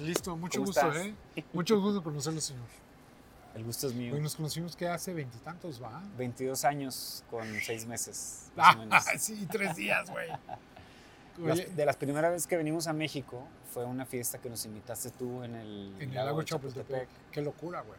Listo, 0.00 0.36
mucho 0.36 0.58
¿Cómo 0.60 0.66
gusto, 0.66 0.80
estás? 0.88 1.06
¿eh? 1.06 1.14
Mucho 1.52 1.80
gusto 1.80 2.02
conocerlo, 2.02 2.40
señor. 2.40 2.64
El 3.54 3.64
gusto 3.64 3.86
es 3.86 3.94
mío. 3.94 4.14
Hoy 4.14 4.20
nos 4.20 4.36
conocimos 4.36 4.76
que 4.76 4.86
hace 4.86 5.14
veintitantos, 5.14 5.82
¿va? 5.82 6.02
22 6.18 6.64
años 6.66 7.24
con 7.30 7.46
6 7.46 7.86
meses. 7.86 8.50
más 8.56 8.76
o 8.76 8.78
Ah, 8.80 8.82
menos. 8.82 9.04
sí, 9.18 9.46
tres 9.50 9.76
días, 9.76 10.10
güey. 10.10 10.28
De 11.76 11.84
las 11.84 11.96
primeras 11.96 12.30
veces 12.32 12.46
que 12.46 12.56
venimos 12.56 12.86
a 12.86 12.92
México 12.94 13.46
fue 13.72 13.84
una 13.84 14.06
fiesta 14.06 14.38
que 14.38 14.48
nos 14.48 14.64
invitaste 14.64 15.10
tú 15.10 15.42
en 15.42 15.54
el, 15.54 15.94
en 16.00 16.08
el 16.10 16.14
lago 16.14 16.42
Chapultepec. 16.42 17.08
Qué 17.30 17.42
locura, 17.42 17.82
güey. 17.82 17.98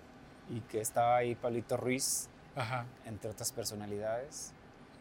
y 0.58 0.62
que 0.62 0.82
estaba 0.82 1.18
ahí 1.18 1.36
Pablito 1.36 1.78
Ruiz, 1.78 2.30
Ajá, 2.56 2.86
entre 3.06 3.30
otras 3.30 3.52
personalidades. 3.52 4.54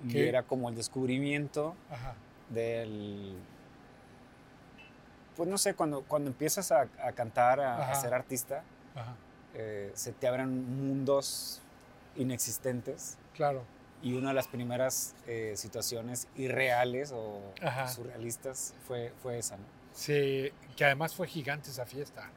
Y 0.04 0.12
¿Qué? 0.12 0.28
era 0.28 0.42
como 0.42 0.68
el 0.68 0.74
descubrimiento 0.74 1.74
ajá. 1.90 2.14
del... 2.50 3.36
Pues 5.36 5.48
no 5.48 5.58
sé, 5.58 5.74
cuando, 5.74 6.02
cuando 6.02 6.30
empiezas 6.30 6.72
a, 6.72 6.88
a 7.02 7.12
cantar, 7.12 7.60
a, 7.60 7.94
ser 7.94 8.14
artista, 8.14 8.62
eh, 9.54 9.90
se 9.94 10.12
te 10.12 10.26
abren 10.26 10.76
mundos 10.76 11.60
inexistentes. 12.16 13.18
claro. 13.34 13.64
Y 14.02 14.12
una 14.12 14.28
de 14.28 14.34
las 14.34 14.46
primeras 14.46 15.14
eh, 15.26 15.54
situaciones 15.56 16.28
irreales 16.36 17.12
o 17.12 17.40
Ajá. 17.62 17.88
surrealistas 17.88 18.74
fue, 18.86 19.12
fue 19.22 19.38
esa, 19.38 19.56
¿no? 19.56 19.64
Sí, 19.94 20.52
que 20.76 20.84
además 20.84 21.14
fue 21.14 21.26
gigante 21.26 21.70
esa 21.70 21.86
fiesta. 21.86 22.28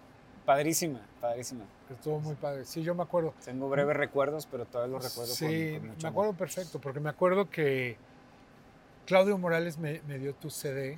Padrísima, 0.49 0.99
padrísima. 1.21 1.63
Estuvo 1.91 2.19
muy 2.19 2.33
padre. 2.33 2.65
Sí, 2.65 2.81
yo 2.81 2.95
me 2.95 3.03
acuerdo. 3.03 3.35
Tengo 3.45 3.69
breves 3.69 3.95
recuerdos, 3.95 4.47
pero 4.47 4.65
todavía 4.65 4.93
los 4.95 5.03
recuerdo 5.03 5.29
con- 5.29 5.37
Sí, 5.37 5.45
con, 5.77 5.87
mucho 5.89 6.01
me 6.01 6.07
amor. 6.07 6.11
acuerdo 6.25 6.33
perfecto, 6.33 6.81
porque 6.81 6.99
me 6.99 7.09
acuerdo 7.11 7.49
que 7.51 7.97
Claudio 9.05 9.37
Morales 9.37 9.77
me, 9.77 10.01
me 10.07 10.17
dio 10.17 10.33
tu 10.33 10.49
CD. 10.49 10.97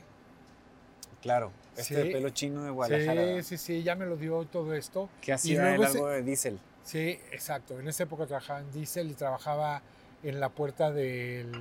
Claro, 1.21 1.51
este 1.75 1.83
Sí. 1.83 1.95
de 1.95 2.05
pelo 2.13 2.29
chino 2.29 2.63
de 2.63 2.69
Guadalajara. 2.71 3.43
Sí, 3.43 3.43
sí, 3.43 3.57
sí, 3.57 3.83
ya 3.83 3.95
me 3.95 4.05
lo 4.05 4.15
dio 4.15 4.45
todo 4.45 4.73
esto. 4.73 5.09
Que 5.19 5.33
hacía 5.33 5.75
ese- 5.75 5.85
algo 5.97 6.07
de 6.07 6.23
diésel. 6.23 6.57
Sí, 6.83 7.19
exacto. 7.33 7.77
En 7.77 7.89
esa 7.89 8.03
época 8.03 8.25
trabajaba 8.25 8.61
en 8.61 8.71
Diesel 8.71 9.11
y 9.11 9.15
trabajaba 9.15 9.81
en 10.23 10.39
la 10.39 10.47
puerta 10.47 10.91
del, 10.91 11.51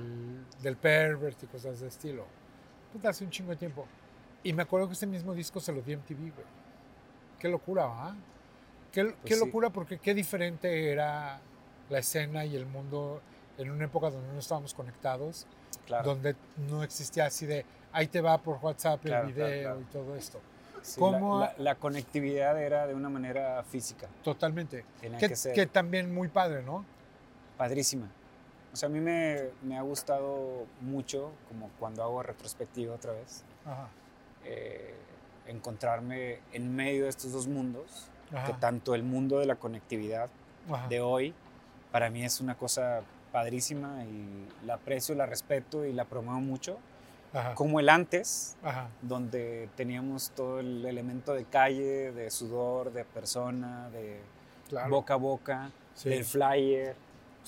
del 0.63 0.77
Pervert 0.77 1.43
y 1.43 1.47
cosas 1.47 1.81
de 1.81 1.89
estilo. 1.89 2.25
Puta, 2.93 3.09
hace 3.09 3.25
un 3.25 3.31
chingo 3.31 3.51
de 3.51 3.57
tiempo. 3.57 3.85
Y 4.43 4.53
me 4.53 4.63
acuerdo 4.63 4.87
que 4.87 4.93
ese 4.93 5.07
mismo 5.07 5.33
disco 5.33 5.59
se 5.59 5.73
lo 5.73 5.81
di 5.81 5.91
en 5.91 5.99
TV, 6.01 6.21
güey. 6.31 6.60
Qué 7.41 7.49
locura, 7.49 7.85
¿ah? 7.87 8.15
Qué, 8.91 9.15
qué 9.25 9.33
sí. 9.35 9.39
locura 9.45 9.69
porque 9.71 9.97
qué 9.97 10.13
diferente 10.13 10.91
era 10.91 11.39
la 11.89 11.99
escena 11.99 12.45
y 12.45 12.55
el 12.55 12.65
mundo 12.65 13.21
en 13.57 13.71
una 13.71 13.85
época 13.85 14.09
donde 14.09 14.31
no 14.33 14.39
estábamos 14.39 14.73
conectados, 14.73 15.47
Claro. 15.87 16.05
donde 16.09 16.35
no 16.69 16.83
existía 16.83 17.25
así 17.25 17.45
de 17.45 17.65
ahí 17.93 18.07
te 18.07 18.21
va 18.21 18.37
por 18.37 18.59
WhatsApp 18.61 19.01
Claro, 19.01 19.27
el 19.27 19.33
video 19.33 19.61
claro. 19.61 19.81
y 19.81 19.83
todo 19.85 20.15
esto. 20.15 20.39
Sí, 20.81 20.99
¿Cómo- 20.99 21.39
la, 21.39 21.47
la- 21.57 21.63
la 21.63 21.75
conectividad 21.75 22.61
era 22.61 22.87
de 22.87 22.93
una 22.93 23.09
manera 23.09 23.63
física. 23.63 24.07
Totalmente. 24.23 24.83
Tenía 24.99 25.17
Que, 25.17 25.29
que 25.29 25.35
ser 25.35 25.53
que 25.53 25.65
también 25.67 26.13
muy 26.13 26.27
padre, 26.27 26.61
¿no? 26.63 26.85
padrísima. 27.57 28.07
O 28.73 28.75
sea, 28.75 28.87
a 28.87 28.91
mí 28.91 28.99
me, 28.99 29.49
me 29.63 29.77
ha 29.77 29.81
gustado 29.81 30.65
mucho, 30.81 31.31
como 31.47 31.69
cuando 31.79 32.01
hago 32.03 32.23
retrospectiva 32.23 32.95
otra 32.95 33.11
vez, 33.11 33.43
Ajá. 33.65 33.89
eh, 34.45 34.95
encontrarme 35.47 36.39
en 36.53 36.75
medio 36.75 37.03
de 37.03 37.09
estos 37.09 37.31
dos 37.31 37.47
mundos, 37.47 38.07
que 38.45 38.53
tanto 38.53 38.95
el 38.95 39.03
mundo 39.03 39.39
de 39.39 39.45
la 39.45 39.55
conectividad 39.55 40.29
Ajá. 40.71 40.87
de 40.87 41.01
hoy, 41.01 41.33
para 41.91 42.09
mí 42.09 42.23
es 42.23 42.39
una 42.39 42.55
cosa 42.55 43.01
padrísima 43.31 44.03
y 44.05 44.47
la 44.65 44.75
aprecio, 44.75 45.15
la 45.15 45.25
respeto 45.25 45.85
y 45.85 45.91
la 45.93 46.05
promuevo 46.05 46.39
mucho, 46.39 46.77
Ajá. 47.33 47.55
como 47.55 47.79
el 47.79 47.89
antes, 47.89 48.55
donde 49.01 49.69
teníamos 49.75 50.31
todo 50.31 50.59
el 50.59 50.85
elemento 50.85 51.33
de 51.33 51.43
calle, 51.45 52.11
de 52.11 52.31
sudor, 52.31 52.91
de 52.93 53.03
persona, 53.05 53.89
de 53.89 54.19
Claro. 54.69 54.89
boca 54.89 55.15
a 55.15 55.17
boca, 55.17 55.71
Sí. 55.95 56.07
del 56.09 56.23
flyer, 56.23 56.95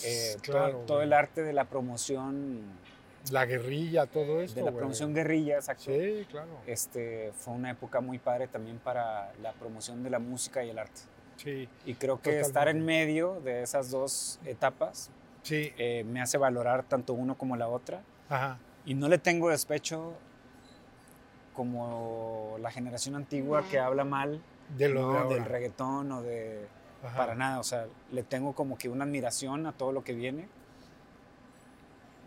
eh, 0.04 0.34
todo- 0.44 0.52
Claro, 0.52 0.78
todo, 0.86 0.98
güey. 0.98 1.08
el 1.08 1.14
arte 1.14 1.44
de 1.44 1.54
la 1.54 1.64
promoción, 1.66 2.62
La 3.32 3.46
guerrilla, 3.46 4.06
todo 4.06 4.42
esto. 4.42 4.56
de 4.60 4.66
la 4.66 4.72
güey. 4.72 4.80
promoción 4.82 5.14
guerrilla, 5.14 5.56
exacto. 5.56 5.86
Sí, 5.86 6.26
claro. 6.30 6.50
Este, 6.68 7.32
fue 7.36 7.54
una 7.54 7.72
época 7.72 8.02
muy 8.02 8.20
padre 8.20 8.48
también 8.48 8.80
para 8.80 9.32
la 9.42 9.54
promoción 9.54 10.04
de 10.04 10.10
la 10.10 10.20
música 10.20 10.64
y 10.64 10.70
el 10.70 10.78
arte. 10.80 11.02
Sí, 11.38 11.68
Y 11.86 11.96
creo 11.96 12.22
que 12.22 12.40
estar 12.40 12.68
en 12.68 12.86
medio 12.86 13.40
de 13.42 13.64
esas 13.64 13.90
dos 13.90 14.40
etapas 14.46 15.10
sí. 15.42 15.74
eh, 15.78 16.04
me 16.06 16.22
hace 16.22 16.38
valorar 16.38 16.84
tanto 16.84 17.14
uno 17.14 17.36
como 17.38 17.56
la 17.58 17.68
otra. 17.68 18.02
Ajá. 18.30 18.60
Y 18.86 18.94
no 18.94 19.08
le 19.08 19.18
tengo 19.18 19.50
despecho 19.50 20.14
como 21.54 22.58
la 22.60 22.72
generación 22.72 23.16
antigua 23.16 23.64
que 23.70 23.80
habla 23.80 24.04
mal 24.04 24.42
De 24.78 24.90
lo 24.90 25.14
¿no? 25.14 25.30
de 25.30 25.36
del 25.36 25.46
reggaetón 25.46 26.12
o 26.12 26.22
de... 26.22 26.68
Ajá. 27.04 27.18
Para 27.18 27.36
nada, 27.36 27.60
o 27.60 27.64
sea, 27.64 27.86
le 28.12 28.24
tengo 28.24 28.54
como 28.54 28.78
que 28.78 28.88
una 28.88 29.04
admiración 29.04 29.66
a 29.68 29.74
todo 29.74 29.92
lo 29.92 30.04
que 30.06 30.14
viene. 30.14 30.48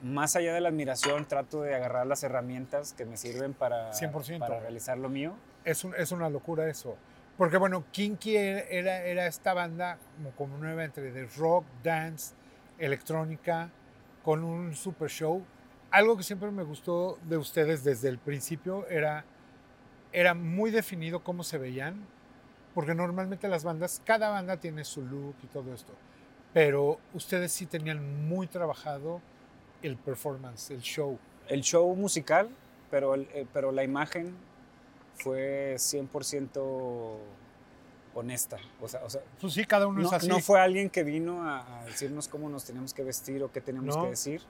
Más 0.03 0.37
allá 0.37 0.53
de 0.53 0.61
la 0.61 0.69
admiración, 0.69 1.25
trato 1.27 1.63
de 1.63 1.75
agarrar 1.75 2.07
las 2.07 2.23
herramientas 2.23 2.93
que 2.93 3.05
me 3.07 3.17
sirven 3.17 3.55
para, 3.55 3.93
100%. 3.93 4.39
para 4.39 4.61
realizar 4.61 4.99
lo 4.99 5.09
mío. 5.09 5.35
Es, 5.65 5.85
un- 5.85 5.95
es 5.97 6.13
una 6.13 6.29
locura 6.29 6.69
eso. 6.69 6.97
Porque 7.39 7.57
bueno, 7.57 7.85
Kinky 7.93 8.37
era, 8.37 9.01
era 9.05 9.27
esta 9.27 9.53
banda 9.55 9.99
como, 10.17 10.31
como 10.33 10.59
nueva 10.59 10.85
entre 10.85 11.13
de 11.13 11.27
rock, 11.37 11.65
dance, 11.83 12.35
electrónica, 12.79 13.71
con 14.23 14.45
un 14.45 14.75
super 14.75 15.11
show. 15.11 15.43
Algo 15.91 16.17
que 16.17 16.23
siempre 16.23 16.51
me 16.51 16.63
gustó 16.63 17.19
de 17.25 17.37
ustedes 17.37 17.85
desde 17.85 18.09
el 18.09 18.19
principio 18.19 18.87
era, 18.89 19.25
era 20.13 20.35
muy 20.35 20.71
definido 20.71 21.23
cómo 21.23 21.43
se 21.43 21.59
veían, 21.59 22.05
porque 22.75 22.95
normalmente 22.95 23.49
las 23.49 23.65
bandas, 23.65 24.03
cada 24.05 24.29
banda 24.31 24.57
tiene 24.59 24.85
su 24.85 25.03
look 25.03 25.37
y 25.43 25.47
todo 25.47 25.73
esto, 25.73 25.93
pero 26.53 26.99
ustedes 27.15 27.53
sí 27.53 27.67
tenían 27.67 28.29
muy 28.29 28.47
trabajado 28.47 29.21
el 29.83 29.97
performance, 29.97 30.71
el 30.71 30.81
show. 30.81 31.19
El 31.49 31.63
show 31.63 31.95
musical, 31.95 32.49
pero, 32.91 33.15
el- 33.15 33.29
eh, 33.35 33.47
pero 33.53 33.73
la 33.73 33.85
imagen 33.85 34.35
fue 35.17 35.77
100% 35.79 37.19
honesta. 38.15 38.57
O 38.81 38.89
sea, 38.89 39.05
o 39.05 39.11
sea, 39.11 39.21
Pues 39.41 39.53
sí, 39.53 39.65
cada 39.65 39.87
uno 39.87 40.01
no, 40.01 40.07
es 40.09 40.13
así. 40.13 40.29
no 40.29 40.41
fue 40.41 40.61
alguien 40.61 40.89
que 40.91 41.03
vino 41.03 41.43
a, 41.49 41.81
a 41.81 41.85
decirnos 41.85 42.29
cómo 42.29 42.49
nos 42.49 42.65
teníamos 42.65 42.95
que 42.95 43.03
vestir 43.05 43.43
o 43.43 43.53
qué 43.53 43.61
teníamos 43.61 43.95
No. 43.97 44.05
que 44.05 44.11
decir, 44.11 44.41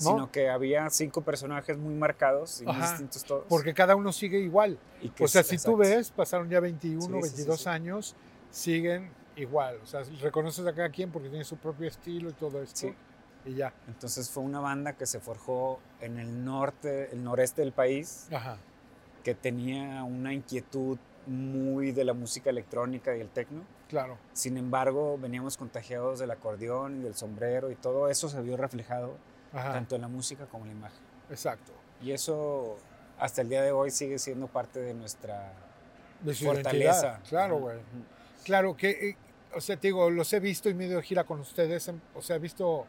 No. 0.00 0.10
sino 0.10 0.32
que 0.32 0.48
había 0.48 0.88
cinco 0.90 1.20
personajes 1.20 1.76
muy 1.76 1.94
marcados 1.94 2.62
y 2.62 2.64
muy 2.64 2.76
distintos 2.76 3.24
todos. 3.24 3.44
porque 3.48 3.74
cada 3.74 3.94
uno 3.96 4.12
sigue 4.12 4.38
igual. 4.40 4.78
Y 5.02 5.12
O 5.22 5.28
sea, 5.28 5.42
es- 5.42 5.46
si 5.48 5.56
tú 5.56 5.72
exacto. 5.72 5.76
ves, 5.76 6.10
pasaron 6.10 6.48
ya 6.48 6.60
21, 6.60 7.00
Sí, 7.02 7.06
sí, 7.06 7.12
sí, 7.12 7.20
22 7.36 7.60
sí. 7.60 7.68
años, 7.68 8.16
siguen 8.50 9.10
igual. 9.36 9.78
O 9.82 9.86
sea, 9.86 10.02
reconoces 10.20 10.66
a 10.66 10.74
cada 10.74 10.88
quien 10.90 11.10
porque 11.10 11.28
tiene 11.28 11.44
su 11.44 11.56
propio 11.56 11.88
estilo 11.88 12.30
y 12.30 12.32
todo 12.32 12.62
esto. 12.62 12.88
Y 13.44 13.54
ya. 13.54 13.72
Entonces 13.88 14.30
fue 14.30 14.42
una 14.42 14.60
banda 14.60 14.92
que 14.94 15.06
se 15.06 15.18
forjó 15.20 15.80
en 16.00 16.18
el 16.18 16.44
norte, 16.44 17.10
el 17.12 17.24
noreste 17.24 17.62
del 17.62 17.72
país, 17.72 18.28
Ajá. 18.32 18.56
que 19.24 19.34
tenía 19.34 20.04
una 20.04 20.32
inquietud 20.32 20.98
muy 21.26 21.92
de 21.92 22.04
la 22.04 22.12
música 22.14 22.50
electrónica 22.50 23.16
y 23.16 23.20
el 23.20 23.28
tecno. 23.28 23.62
Claro. 23.88 24.16
Sin 24.32 24.56
embargo, 24.56 25.18
veníamos 25.18 25.56
contagiados 25.56 26.18
del 26.18 26.30
acordeón 26.30 27.00
y 27.00 27.02
del 27.02 27.14
sombrero 27.14 27.70
y 27.70 27.74
todo 27.76 28.08
eso 28.08 28.28
se 28.28 28.40
vio 28.40 28.56
reflejado 28.56 29.16
Ajá. 29.52 29.72
tanto 29.72 29.94
en 29.96 30.02
la 30.02 30.08
música 30.08 30.46
como 30.46 30.64
en 30.64 30.70
la 30.72 30.76
imagen. 30.78 30.98
Exacto. 31.30 31.72
Y 32.00 32.12
eso 32.12 32.76
hasta 33.18 33.42
el 33.42 33.48
día 33.48 33.62
de 33.62 33.70
hoy 33.70 33.90
sigue 33.90 34.18
siendo 34.18 34.46
parte 34.48 34.80
de 34.80 34.94
nuestra 34.94 35.52
De 36.20 36.34
su 36.34 36.44
fortaleza. 36.46 36.72
identidad. 37.06 37.20
Claro, 37.28 37.58
güey. 37.58 37.76
Claro 38.44 38.76
que, 38.76 38.90
eh, 39.10 39.16
o 39.54 39.60
sea, 39.60 39.76
te 39.76 39.88
digo, 39.88 40.10
los 40.10 40.32
he 40.32 40.40
visto 40.40 40.68
y 40.68 40.74
medio 40.74 40.96
de 40.96 41.02
gira 41.02 41.22
con 41.24 41.38
ustedes. 41.38 41.86
em, 41.88 42.00
O 42.14 42.22
sea, 42.22 42.36
he 42.36 42.38
visto 42.40 42.86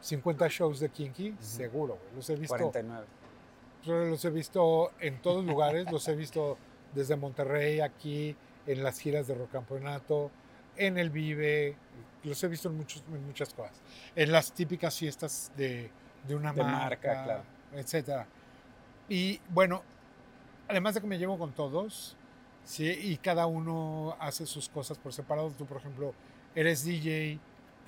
50 0.00 0.48
shows 0.48 0.80
de 0.80 0.88
Kinky, 0.88 1.34
seguro, 1.40 1.98
güey. 2.00 2.16
Los 2.16 2.30
he 2.30 2.36
visto. 2.36 2.56
49. 2.56 3.06
Yo 3.84 4.04
los 4.04 4.24
he 4.24 4.30
visto 4.30 4.92
en 5.00 5.20
todos 5.22 5.44
lugares, 5.44 5.90
los 5.90 6.06
he 6.08 6.14
visto 6.14 6.58
desde 6.94 7.16
Monterrey, 7.16 7.80
aquí, 7.80 8.36
en 8.66 8.82
las 8.82 8.98
giras 8.98 9.26
de 9.26 9.34
Rock 9.34 9.52
Campeonato, 9.52 10.30
en 10.76 10.98
el 10.98 11.10
Vive, 11.10 11.76
los 12.24 12.42
he 12.42 12.48
visto 12.48 12.68
en, 12.68 12.76
muchos, 12.76 13.02
en 13.08 13.24
muchas 13.26 13.52
cosas. 13.54 13.80
En 14.14 14.32
las 14.32 14.52
típicas 14.52 14.96
fiestas 14.96 15.52
de, 15.56 15.90
de 16.26 16.34
una 16.34 16.52
De 16.52 16.62
marca, 16.62 16.78
marca, 16.78 17.24
claro. 17.24 17.42
etcétera. 17.72 18.26
Y 19.08 19.40
bueno, 19.50 19.82
además 20.68 20.94
de 20.94 21.00
que 21.00 21.06
me 21.06 21.18
llevo 21.18 21.38
con 21.38 21.52
todos, 21.52 22.16
¿sí? 22.64 22.86
y 22.86 23.16
cada 23.16 23.46
uno 23.46 24.16
hace 24.20 24.46
sus 24.46 24.68
cosas 24.68 24.98
por 24.98 25.12
separado. 25.12 25.50
Tú, 25.50 25.66
por 25.66 25.78
ejemplo, 25.78 26.14
eres 26.54 26.84
DJ, 26.84 27.38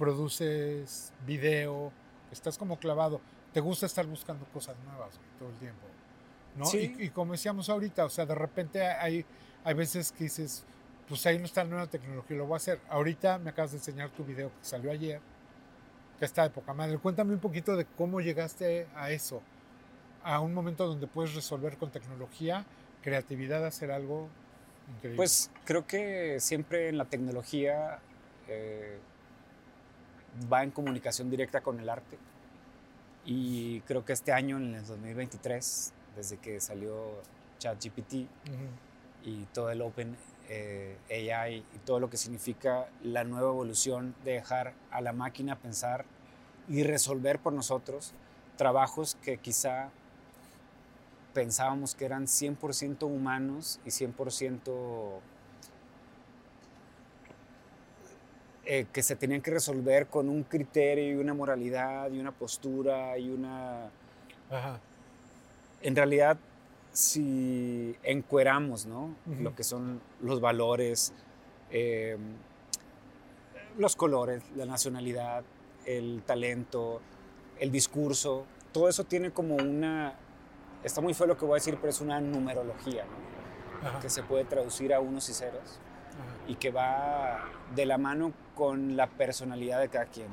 produces 0.01 1.13
video, 1.27 1.93
estás 2.33 2.57
como 2.57 2.79
clavado. 2.79 3.21
Te 3.53 3.61
gusta 3.61 3.85
estar 3.85 4.07
buscando 4.07 4.47
cosas 4.47 4.75
nuevas 4.87 5.11
güey, 5.19 5.29
todo 5.39 5.51
el 5.51 5.57
tiempo. 5.57 5.87
¿no? 6.57 6.65
Sí. 6.65 6.97
Y, 6.99 7.05
y 7.05 7.09
como 7.11 7.33
decíamos 7.33 7.69
ahorita, 7.69 8.07
o 8.07 8.09
sea, 8.09 8.25
de 8.25 8.35
repente 8.35 8.83
hay, 8.83 9.27
hay 9.63 9.75
veces 9.75 10.11
que 10.11 10.25
dices, 10.25 10.65
pues 11.07 11.27
ahí 11.27 11.39
no 11.39 11.45
está 11.45 11.65
la 11.65 11.71
nueva 11.71 11.87
tecnología, 11.87 12.35
lo 12.39 12.47
voy 12.47 12.55
a 12.55 12.57
hacer. 12.57 12.81
Ahorita 12.89 13.39
me 13.39 13.51
acabas 13.51 13.73
de 13.73 13.77
enseñar 13.77 14.09
tu 14.09 14.25
video 14.25 14.49
que 14.49 14.65
salió 14.65 14.91
ayer, 14.91 15.21
que 16.19 16.25
está 16.25 16.45
de 16.45 16.51
poca 16.51 16.73
madre. 16.73 16.97
Cuéntame 16.97 17.35
un 17.35 17.41
poquito 17.41 17.77
de 17.77 17.85
cómo 17.85 18.23
llegaste 18.23 18.87
a 18.97 19.11
eso. 19.11 19.43
a 20.25 20.41
un 20.41 20.55
momento 20.55 20.87
donde 20.87 21.07
puedes 21.07 21.35
resolver 21.35 21.77
con 21.77 21.91
tecnología, 21.91 22.65
creatividad, 23.03 23.67
hacer 23.67 23.91
algo 23.91 24.29
increíble. 24.97 25.17
Pues 25.17 25.51
creo 25.67 25.87
que 25.87 26.41
siempre 26.41 26.89
en 26.89 26.97
la 26.97 27.05
tecnología 27.05 27.99
eh, 28.49 28.99
va 30.53 30.63
en 30.63 30.71
comunicación 30.71 31.31
directa 31.31 31.61
con 31.61 31.81
el 31.81 31.89
arte. 31.89 32.19
Y 33.25 33.81
creo 33.83 34.05
que 34.05 34.13
este 34.13 34.33
año, 34.33 34.57
en 34.57 34.75
el 34.75 34.87
2023, 34.87 35.93
desde 36.17 36.39
que 36.39 36.61
salió 36.61 37.23
ChatGPT 37.59 38.15
Ujú. 38.15 38.27
y 39.25 39.45
todo 39.53 39.71
el 39.71 39.83
Open 39.83 40.17
eh, 40.49 40.97
AI 41.11 41.59
y 41.59 41.79
todo 41.85 42.01
lo 42.01 42.11
que 42.11 42.17
significa 42.17 42.89
la 43.03 43.25
nueva 43.25 43.49
evolución 43.51 44.15
de 44.25 44.33
dejar 44.33 44.73
a 44.91 45.01
la 45.01 45.13
máquina 45.13 45.57
pensar 45.57 46.05
y 46.69 46.83
resolver 46.83 47.39
por 47.39 47.53
nosotros 47.53 48.13
trabajos 48.57 49.17
que 49.23 49.39
quizá 49.39 49.91
pensábamos 51.35 51.95
que 51.95 52.05
eran 52.05 52.27
100% 52.27 53.05
humanos 53.05 53.81
y 53.85 53.91
100% 53.91 55.21
eh, 58.65 58.87
que 58.93 59.03
se 59.03 59.17
tenían 59.17 59.41
que 59.41 59.51
resolver 59.51 60.07
con 60.09 60.29
un 60.29 60.43
criterio 60.43 61.13
y 61.13 61.15
una 61.15 61.33
moralidad 61.33 62.11
y 62.11 62.21
una 62.21 62.33
postura 62.33 63.17
y 63.17 63.31
una... 63.31 63.87
Ajá. 64.51 64.79
En 65.83 65.97
realidad, 65.97 66.37
si 66.93 67.97
encueramos 68.03 68.85
¿no? 68.85 69.15
Ujú. 69.27 69.43
lo 69.43 69.55
que 69.55 69.65
son 69.65 70.01
los 70.21 70.41
valores, 70.41 71.15
eh, 71.71 72.19
los 73.79 73.97
colores, 73.97 74.43
la 74.57 74.67
nacionalidad, 74.67 75.43
el 75.87 76.23
talento, 76.27 77.01
el 77.59 77.71
discurso, 77.71 78.45
todo 78.73 78.89
eso 78.89 79.05
tiene 79.05 79.31
como 79.31 79.57
una... 79.57 80.15
Está 80.85 81.01
muy 81.01 81.15
feo 81.15 81.27
lo 81.27 81.37
que 81.37 81.45
voy 81.45 81.53
a 81.53 81.55
decir, 81.57 81.77
pero 81.77 81.91
es 81.91 82.01
una 82.01 82.21
numerología, 82.21 83.05
¿no? 83.83 84.01
Que 84.01 84.11
se 84.11 84.23
puede 84.23 84.45
traducir 84.45 84.93
a 84.93 85.01
unos 85.01 85.29
y 85.31 85.33
ceros 85.33 85.81
Ajá. 86.11 86.45
y 86.47 86.57
que 86.57 86.71
va 86.71 87.45
de 87.75 87.87
la 87.87 87.97
mano 87.97 88.33
con 88.61 88.95
la 88.95 89.07
personalidad 89.07 89.81
de 89.81 89.89
cada 89.89 90.05
quien. 90.05 90.29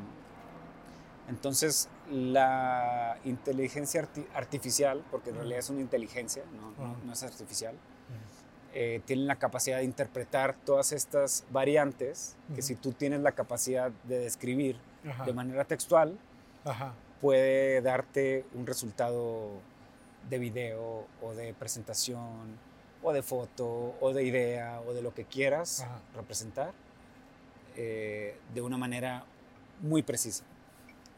Entonces, 1.29 1.87
la 2.11 3.17
inteligencia 3.23 4.01
arti- 4.01 4.27
artificial, 4.33 5.01
porque 5.09 5.29
en 5.29 5.37
realidad 5.37 5.59
es 5.59 5.69
una 5.69 5.79
inteligencia, 5.79 6.43
no, 7.05 7.13
es 7.13 7.23
artificial, 7.23 7.73
eh, 8.73 9.01
tiene 9.05 9.23
la 9.23 9.37
capacidad 9.37 9.77
de 9.77 9.85
interpretar 9.85 10.55
todas 10.65 10.91
estas 10.91 11.45
variantes 11.51 12.35
que 12.53 12.61
si 12.61 12.75
tú 12.75 12.91
tienes 12.91 13.21
la 13.21 13.31
capacidad 13.31 13.91
de 14.03 14.19
describir 14.19 14.75
de 15.25 15.31
manera 15.33 15.63
textual, 15.63 16.17
puede 17.21 17.81
darte 17.81 18.45
un 18.53 18.67
resultado 18.67 19.51
de 20.29 20.37
video 20.39 21.05
o 21.21 21.33
de 21.33 21.53
presentación 21.53 22.57
o 23.01 23.13
de 23.13 23.21
foto 23.23 23.95
o 24.01 24.11
de 24.13 24.23
idea 24.25 24.81
o 24.85 24.93
de 24.93 25.01
lo 25.01 25.13
que 25.13 25.23
quieras 25.23 25.85
representar 26.13 26.73
eh, 27.77 28.37
de 28.53 28.61
una 28.61 28.77
manera 28.77 29.23
muy 29.81 30.01
precisa. 30.01 30.43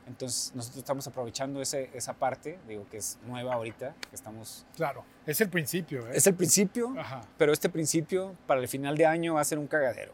Entonces 0.07 0.51
nosotros 0.55 0.79
estamos 0.79 1.07
aprovechando 1.07 1.61
ese- 1.61 1.89
esa 1.93 2.13
parte, 2.13 2.57
digo 2.67 2.87
que 2.89 2.97
es 2.97 3.17
nueva 3.25 3.53
ahorita, 3.53 3.95
que 4.09 4.15
estamos... 4.15 4.65
Claro, 4.75 5.03
es 5.25 5.39
el 5.39 5.49
principio. 5.49 6.07
¿eh? 6.07 6.11
Es 6.15 6.25
el 6.27 6.33
principio, 6.35 6.93
Ajá. 6.97 7.21
pero 7.37 7.53
este 7.53 7.69
principio 7.69 8.35
para 8.47 8.59
el 8.59 8.67
final 8.67 8.97
de 8.97 9.05
año 9.05 9.35
va 9.35 9.41
a 9.41 9.45
ser 9.45 9.59
un 9.59 9.67
cagadero. 9.67 10.11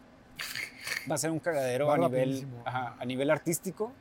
Va 1.09 1.15
a 1.15 1.17
ser 1.17 1.31
un 1.31 1.39
cagadero 1.39 1.91
a 1.91 1.97
nivel, 1.97 2.45
ajá, 2.65 2.95
a 2.99 3.05
nivel 3.05 3.29
artístico, 3.31 3.91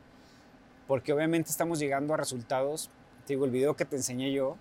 porque 0.88 1.12
obviamente 1.12 1.50
estamos 1.50 1.78
llegando 1.78 2.12
a 2.12 2.16
resultados. 2.16 2.90
Te 3.26 3.34
digo, 3.34 3.44
el 3.44 3.50
video 3.52 3.76
que 3.76 3.84
te 3.84 3.96
enseñé 3.96 4.32
yo, 4.32 4.56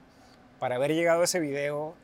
para 0.59 0.75
haber 0.75 0.93
llegado 0.93 1.21
a 1.21 1.23
ese 1.23 1.39
video 1.39 1.95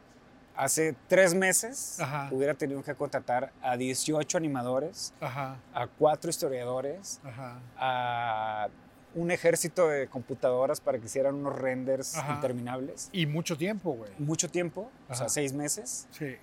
hace 0.60 0.96
tres 1.08 1.34
meses, 1.34 2.00
Ajá. 2.00 2.28
hubiera 2.32 2.54
tenido 2.54 2.84
que 2.84 2.94
contratar 2.94 3.52
a 3.62 3.78
18 3.78 4.38
animadores, 4.38 5.14
Ajá. 5.22 5.58
a 5.74 5.88
cuatro 5.88 6.30
historiadores, 6.30 7.22
Ajá. 7.24 7.60
a 7.78 8.68
un 9.16 9.32
ejército 9.32 9.88
de 9.88 10.08
computadoras 10.08 10.82
para 10.82 11.00
que 11.00 11.06
hicieran 11.06 11.36
unos 11.36 11.58
renders 11.58 12.16
interminables. 12.30 13.10
Y 13.12 13.26
mucho 13.26 13.58
tiempo, 13.58 13.94
güey. 13.94 14.12
Mucho 14.20 14.50
tiempo, 14.50 14.92
o 15.10 15.16
sea, 15.16 15.30
seis 15.30 15.54
meses, 15.54 16.08
Sí. 16.12 16.36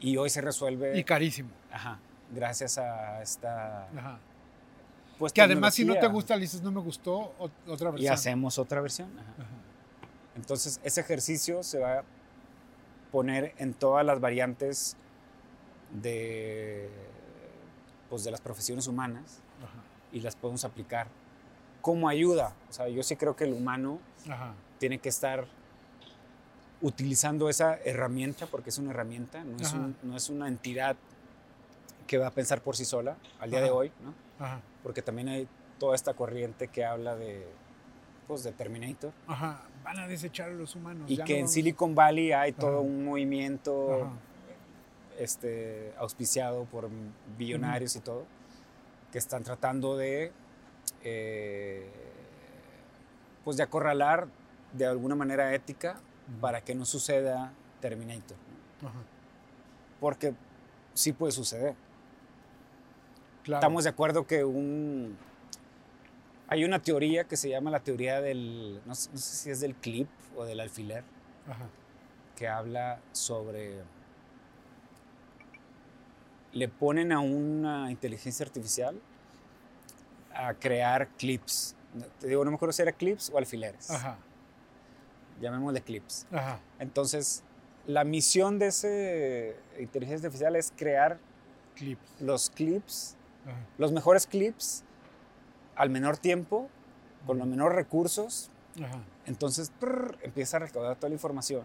y 0.00 0.16
hoy 0.16 0.30
se 0.30 0.40
resuelve. 0.40 0.98
Y 0.98 1.04
carísimo. 1.04 1.50
Ajá, 1.70 1.98
gracias 2.34 2.78
a 2.78 3.22
esta. 3.22 3.84
Ajá. 3.96 4.18
Pues, 5.18 5.32
Que 5.32 5.42
además, 5.42 5.74
si 5.74 5.84
no 5.84 5.94
te 5.96 6.08
gusta, 6.08 6.34
le 6.34 6.42
dices 6.42 6.62
no 6.62 6.72
me 6.72 6.80
gustó, 6.80 7.34
otra 7.68 7.90
Y 7.90 7.92
versión. 7.92 8.12
hacemos 8.14 8.58
otra 8.58 8.80
versión. 8.80 9.08
Entonces, 10.36 10.80
ese 10.82 11.00
ejercicio 11.00 11.62
se 11.62 11.78
va 11.78 11.98
a 12.00 12.04
poner 13.14 13.54
en 13.58 13.74
todas 13.74 14.04
las 14.04 14.18
variantes 14.18 14.96
de, 16.02 16.90
pues, 18.10 18.24
de 18.24 18.32
las 18.32 18.40
profesiones 18.40 18.88
humanas 18.88 19.38
Ajá. 19.62 19.84
y 20.10 20.18
las 20.18 20.34
podemos 20.34 20.64
aplicar 20.64 21.06
como 21.80 22.08
ayuda. 22.08 22.54
O 22.68 22.72
sea, 22.72 22.88
yo 22.88 23.04
sí 23.04 23.14
creo 23.14 23.36
que 23.36 23.44
el 23.44 23.52
humano 23.52 24.00
Ajá. 24.28 24.54
tiene 24.80 24.98
que 24.98 25.10
estar 25.10 25.44
utilizando 26.82 27.48
esa 27.48 27.76
herramienta, 27.84 28.46
porque 28.46 28.70
es 28.70 28.78
una 28.78 28.90
herramienta, 28.90 29.44
no 29.44 29.58
es, 29.62 29.72
un- 29.72 29.96
no 30.02 30.16
es 30.16 30.28
una 30.28 30.48
entidad 30.48 30.96
que 32.08 32.18
va 32.18 32.26
a 32.26 32.30
pensar 32.32 32.62
por 32.62 32.76
sí 32.76 32.84
sola 32.84 33.16
al 33.38 33.48
día 33.50 33.60
de 33.60 33.70
hoy, 33.70 33.92
¿no? 34.02 34.12
Ajá. 34.44 34.60
porque 34.82 35.00
también 35.02 35.28
hay 35.28 35.46
toda 35.78 35.94
esta 35.94 36.14
corriente 36.14 36.66
que 36.66 36.84
habla 36.84 37.14
de, 37.14 37.46
pues, 38.26 38.42
de 38.42 38.50
Terminator 38.50 39.12
Ajá. 39.28 39.60
Van 39.84 39.98
a 39.98 40.08
desechar 40.08 40.48
a 40.48 40.52
los 40.54 40.74
humanos. 40.74 41.08
y 41.10 41.16
ya 41.16 41.24
que 41.24 41.34
no 41.34 41.40
en 41.40 41.48
Silicon 41.48 41.94
Valley 41.94 42.32
hay 42.32 42.52
todo 42.52 42.78
Ajá. 42.78 42.80
un 42.80 43.04
movimiento 43.04 44.04
Ajá. 44.04 44.12
este, 45.18 45.92
auspiciado 45.98 46.64
por 46.64 46.88
billonarios 47.36 47.94
y 47.94 48.00
todo, 48.00 48.24
que 49.12 49.18
están 49.18 49.44
tratando 49.44 49.96
de, 49.96 50.32
eh, 51.02 51.86
pues, 53.44 53.56
de 53.58 53.62
acorralar 53.62 54.26
de 54.72 54.86
alguna 54.86 55.14
manera 55.14 55.54
ética 55.54 56.00
para 56.40 56.62
que 56.62 56.74
no 56.74 56.86
suceda 56.86 57.52
Terminator, 57.80 58.36
porque 60.00 60.34
sí 60.94 61.12
puede 61.12 61.32
suceder. 61.32 61.74
Claro. 63.42 63.60
Estamos 63.60 63.84
de 63.84 63.90
acuerdo 63.90 64.26
que 64.26 64.42
un... 64.42 65.18
Hay 66.48 66.64
una 66.64 66.80
teoría 66.80 67.24
que 67.24 67.36
se 67.36 67.48
llama 67.48 67.70
la 67.70 67.80
teoría 67.80 68.20
del... 68.20 68.80
No 68.86 68.94
sé, 68.94 69.10
no 69.12 69.18
sé 69.18 69.36
si 69.36 69.50
es 69.50 69.60
del 69.60 69.74
clip 69.74 70.08
o 70.36 70.44
del 70.44 70.60
alfiler, 70.60 71.02
Ajá. 71.48 71.66
que 72.36 72.48
habla 72.48 73.00
sobre... 73.12 73.82
Le 76.52 76.68
ponen 76.68 77.10
a 77.12 77.18
una 77.20 77.90
inteligencia 77.90 78.44
artificial 78.46 79.00
a 80.32 80.54
crear 80.54 81.08
clips. 81.16 81.74
Te 82.20 82.28
digo, 82.28 82.44
no 82.44 82.50
me 82.50 82.56
acuerdo 82.56 82.72
si 82.72 82.82
era 82.82 82.92
clips 82.92 83.30
o 83.32 83.38
alfileres. 83.38 83.90
Ajá. 83.90 84.18
Llamémosle 85.40 85.80
clips. 85.82 86.26
Ajá. 86.30 86.60
Entonces, 86.78 87.42
la 87.86 88.04
misión 88.04 88.58
de 88.58 88.66
ese 88.68 89.56
inteligencia 89.80 90.26
artificial 90.26 90.54
es 90.56 90.72
crear 90.76 91.18
Clips. 91.74 92.20
los 92.20 92.50
clips 92.50 93.16
Ajá. 93.44 93.56
los 93.78 93.90
mejores 93.90 94.28
clips 94.28 94.84
al 95.76 95.90
menor 95.90 96.18
tiempo, 96.18 96.68
con 97.26 97.38
los 97.38 97.46
menores 97.46 97.74
recursos. 97.76 98.50
Ajá. 98.82 98.98
Entonces 99.26 99.72
prr, 99.80 100.18
empieza 100.22 100.56
a 100.58 100.60
recaudar 100.60 100.96
toda 100.96 101.08
la 101.08 101.14
información. 101.14 101.64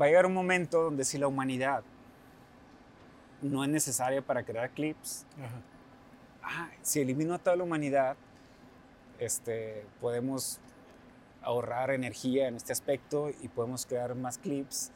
Va 0.00 0.04
a 0.04 0.08
llegar 0.08 0.26
un 0.26 0.34
momento 0.34 0.82
donde 0.82 1.04
si 1.04 1.18
la 1.18 1.26
humanidad 1.26 1.82
no 3.42 3.64
es 3.64 3.70
necesaria 3.70 4.20
para 4.22 4.42
crear 4.44 4.70
clips, 4.70 5.24
Ajá. 5.38 5.60
ah, 6.42 6.70
si 6.82 7.00
elimino 7.00 7.34
a 7.34 7.38
toda 7.38 7.56
la 7.56 7.64
humanidad, 7.64 8.16
este, 9.18 9.86
podemos 10.00 10.60
ahorrar 11.42 11.90
energía 11.90 12.48
en 12.48 12.56
este 12.56 12.72
aspecto 12.72 13.30
y 13.40 13.48
podemos 13.48 13.86
crear 13.86 14.14
más 14.14 14.36
clips. 14.38 14.92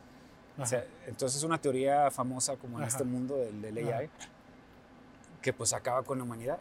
O 0.58 0.62
Ajá. 0.62 0.66
sea, 0.66 0.84
entonces 1.06 1.38
es 1.38 1.44
una 1.44 1.58
teoría 1.58 2.10
famosa 2.10 2.56
como 2.56 2.78
en 2.78 2.84
este 2.86 3.04
mundo 3.04 3.36
del, 3.36 3.62
del 3.62 3.78
AI, 3.92 4.10
que 5.40 5.52
pues 5.52 5.72
acaba 5.72 6.02
con 6.02 6.18
la 6.18 6.24
humanidad, 6.24 6.58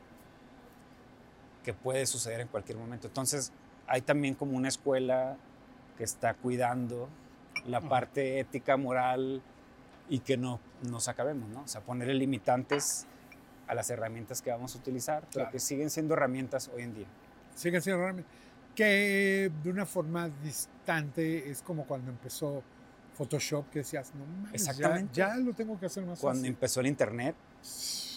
que 1.63 1.73
puede 1.73 2.05
suceder 2.05 2.41
en 2.41 2.47
cualquier 2.47 2.77
momento. 2.77 3.07
Entonces 3.07 3.51
hay 3.87 4.01
también 4.01 4.35
como 4.35 4.55
una 4.57 4.67
escuela 4.67 5.37
que 5.97 6.03
está 6.03 6.33
cuidando 6.33 7.09
la 7.67 7.81
parte 7.81 8.39
ética, 8.39 8.77
moral 8.77 9.41
y 10.09 10.19
que 10.19 10.35
no 10.37 10.59
nos 10.89 11.07
acabemos, 11.07 11.47
¿no? 11.49 11.61
O 11.61 11.67
sea, 11.67 11.81
ponerle 11.81 12.13
limitantes 12.15 13.05
a 13.67 13.73
las 13.75 13.89
herramientas 13.89 14.41
que 14.41 14.51
vamos 14.51 14.75
a 14.75 14.77
utilizar, 14.79 15.21
pero 15.21 15.31
Claro. 15.45 15.51
que 15.51 15.59
siguen 15.59 15.89
siendo 15.89 16.13
herramientas 16.15 16.69
hoy 16.75 16.83
en 16.83 16.93
día. 16.93 17.07
Siguen 17.55 17.81
siendo 17.81 18.01
realmente. 18.01 18.29
Que 18.75 19.51
de 19.63 19.69
una 19.69 19.85
forma 19.85 20.29
distante 20.43 21.49
es 21.49 21.61
como 21.61 21.85
cuando 21.85 22.09
empezó 22.11 22.63
Photoshop, 23.13 23.69
que 23.69 23.79
decías, 23.79 24.11
no 24.15 24.25
mames, 24.25 24.49
ya- 24.51 24.71
Exactamente. 24.71 25.13
Ya, 25.13 25.35
lo 25.37 25.53
tengo 25.53 25.79
que 25.79 25.85
hacer 25.85 26.03
más 26.03 26.19
Cuando 26.19 26.39
fácil. 26.39 26.49
empezó 26.53 26.79
el 26.81 26.87
internet, 26.87 27.35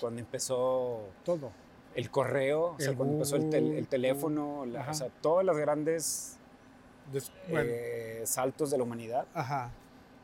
cuando 0.00 0.20
empezó 0.20 1.10
Todo. 1.22 1.52
El 1.96 2.10
correo, 2.10 2.74
o 2.76 2.78
sea, 2.78 2.90
El 2.90 2.96
cuando 2.96 3.14
empezó 3.14 3.34
el, 3.36 3.50
tel- 3.50 3.72
el 3.76 3.88
teléfono, 3.88 4.64
la- 4.66 4.88
o 4.90 4.94
sea, 4.94 5.08
todas 5.20 5.44
las 5.44 5.56
grandes 5.56 6.36
Des- 7.12 7.32
bueno, 7.48 7.68
eh, 7.72 8.22
saltos 8.24 8.70
de 8.70 8.78
la 8.78 8.84
humanidad. 8.84 9.26
ajá. 9.34 9.70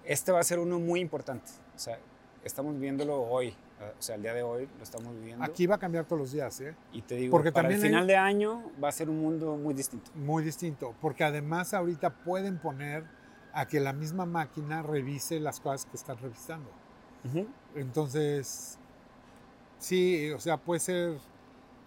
Este 0.04 0.30
va 0.32 0.40
a 0.40 0.44
ser 0.44 0.58
uno 0.58 0.78
muy 0.80 1.00
importante. 1.00 1.50
O 1.76 1.78
sea, 1.78 1.96
estamos 2.44 2.78
viéndolo 2.78 3.22
hoy. 3.22 3.54
O 3.98 4.02
sea, 4.02 4.14
el 4.16 4.22
día 4.22 4.32
de 4.34 4.42
hoy 4.44 4.68
lo 4.78 4.82
estamos 4.84 5.12
viviendo. 5.14 5.44
Aquí 5.44 5.66
va 5.66 5.74
a 5.74 5.78
cambiar 5.78 6.04
todos 6.04 6.20
los 6.20 6.32
días, 6.32 6.60
¿eh? 6.60 6.74
y 6.92 7.02
te 7.02 7.16
digo, 7.16 7.32
porque 7.32 7.50
para 7.52 7.66
el 7.68 7.74
también 7.74 7.84
hay- 7.84 7.90
final 7.90 8.06
de 8.06 8.16
año 8.16 8.62
va 8.82 8.88
a 8.88 8.92
ser 8.92 9.08
un 9.10 9.20
mundo 9.20 9.56
muy 9.56 9.74
distinto. 9.74 10.10
Muy 10.14 10.44
distinto, 10.44 10.94
porque 11.00 11.24
además 11.24 11.72
ahorita 11.74 12.10
pueden 12.10 12.58
poner 12.58 13.04
a 13.52 13.66
que 13.66 13.80
la 13.80 13.92
misma 13.92 14.24
máquina 14.26 14.82
revise 14.82 15.38
las 15.40 15.58
cosas 15.60 15.84
que 15.86 15.96
están 15.96 16.16
revisando. 16.18 16.68
Entonces, 17.74 18.78
sí, 19.78 20.30
o 20.30 20.38
sea, 20.40 20.56
puede 20.56 20.80
ser 20.80 21.16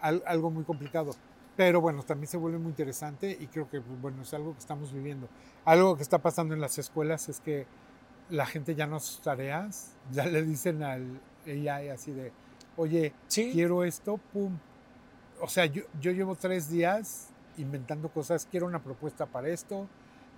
al- 0.06 0.24
algo 0.26 0.50
muy 0.52 0.64
complicado. 0.64 1.12
Pero 1.58 1.80
bueno, 1.82 2.04
también 2.04 2.28
se 2.28 2.38
vuelve 2.38 2.58
muy 2.58 2.70
interesante 2.70 3.36
y 3.40 3.48
creo 3.48 3.70
que, 3.70 3.80
bueno, 3.80 4.22
es 4.24 4.34
algo 4.34 4.54
que 4.54 4.60
estamos 4.60 4.92
viviendo. 4.92 5.28
Algo 5.64 5.96
que 5.96 6.04
está 6.04 6.18
pasando 6.20 6.54
en 6.54 6.60
las 6.62 6.78
escuelas 6.78 7.30
es 7.30 7.40
que 7.40 7.66
la 8.30 8.46
gente 8.46 8.76
ya 8.76 8.88
no 8.88 9.00
sus 9.00 9.22
tareas, 9.22 9.94
ya 10.12 10.26
le 10.26 10.42
dicen 10.44 10.84
al 10.84 11.20
AI 11.46 11.90
así 11.90 12.12
de, 12.12 12.32
oye, 12.76 13.14
Sí. 13.28 13.52
quiero 13.54 13.84
esto, 13.84 14.18
pum. 14.34 14.58
O 15.42 15.48
sea, 15.48 15.66
yo, 15.66 15.84
yo 16.02 16.12
llevo 16.12 16.36
tres 16.36 16.70
días 16.70 17.30
inventando 17.58 18.10
cosas, 18.10 18.48
quiero 18.50 18.66
una 18.68 18.80
propuesta 18.84 19.26
para 19.26 19.48
esto, 19.50 19.88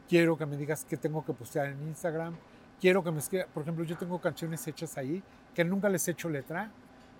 quiero 0.08 0.38
que 0.38 0.46
me 0.46 0.56
digas 0.58 0.86
qué 0.86 0.98
tengo 0.98 1.26
que 1.26 1.34
postear 1.34 1.68
en 1.68 1.82
Instagram, 1.88 2.36
quiero 2.80 3.04
que 3.04 3.12
me 3.12 3.20
escriba, 3.20 3.46
por 3.54 3.64
ejemplo, 3.64 3.84
yo 3.86 3.98
tengo 3.98 4.20
canciones 4.22 4.68
hechas 4.68 4.98
ahí 4.98 5.24
que 5.56 5.64
nunca 5.64 5.90
les 5.90 6.08
he 6.08 6.12
hecho 6.12 6.30
letra 6.30 6.72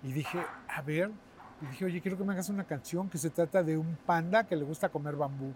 y 0.04 0.12
dije, 0.12 0.38
a 0.68 0.82
ver, 0.82 1.10
y 1.62 1.66
dije, 1.66 1.84
oye, 1.84 2.00
quiero 2.00 2.16
que 2.16 2.24
me 2.24 2.32
hagas 2.32 2.48
una 2.48 2.64
canción 2.64 3.08
que 3.10 3.18
se 3.18 3.30
trata 3.30 3.62
de 3.62 3.76
un 3.76 3.96
panda 4.06 4.44
que 4.44 4.54
le 4.56 4.64
gusta 4.64 4.88
comer 4.88 5.16
bambú. 5.16 5.52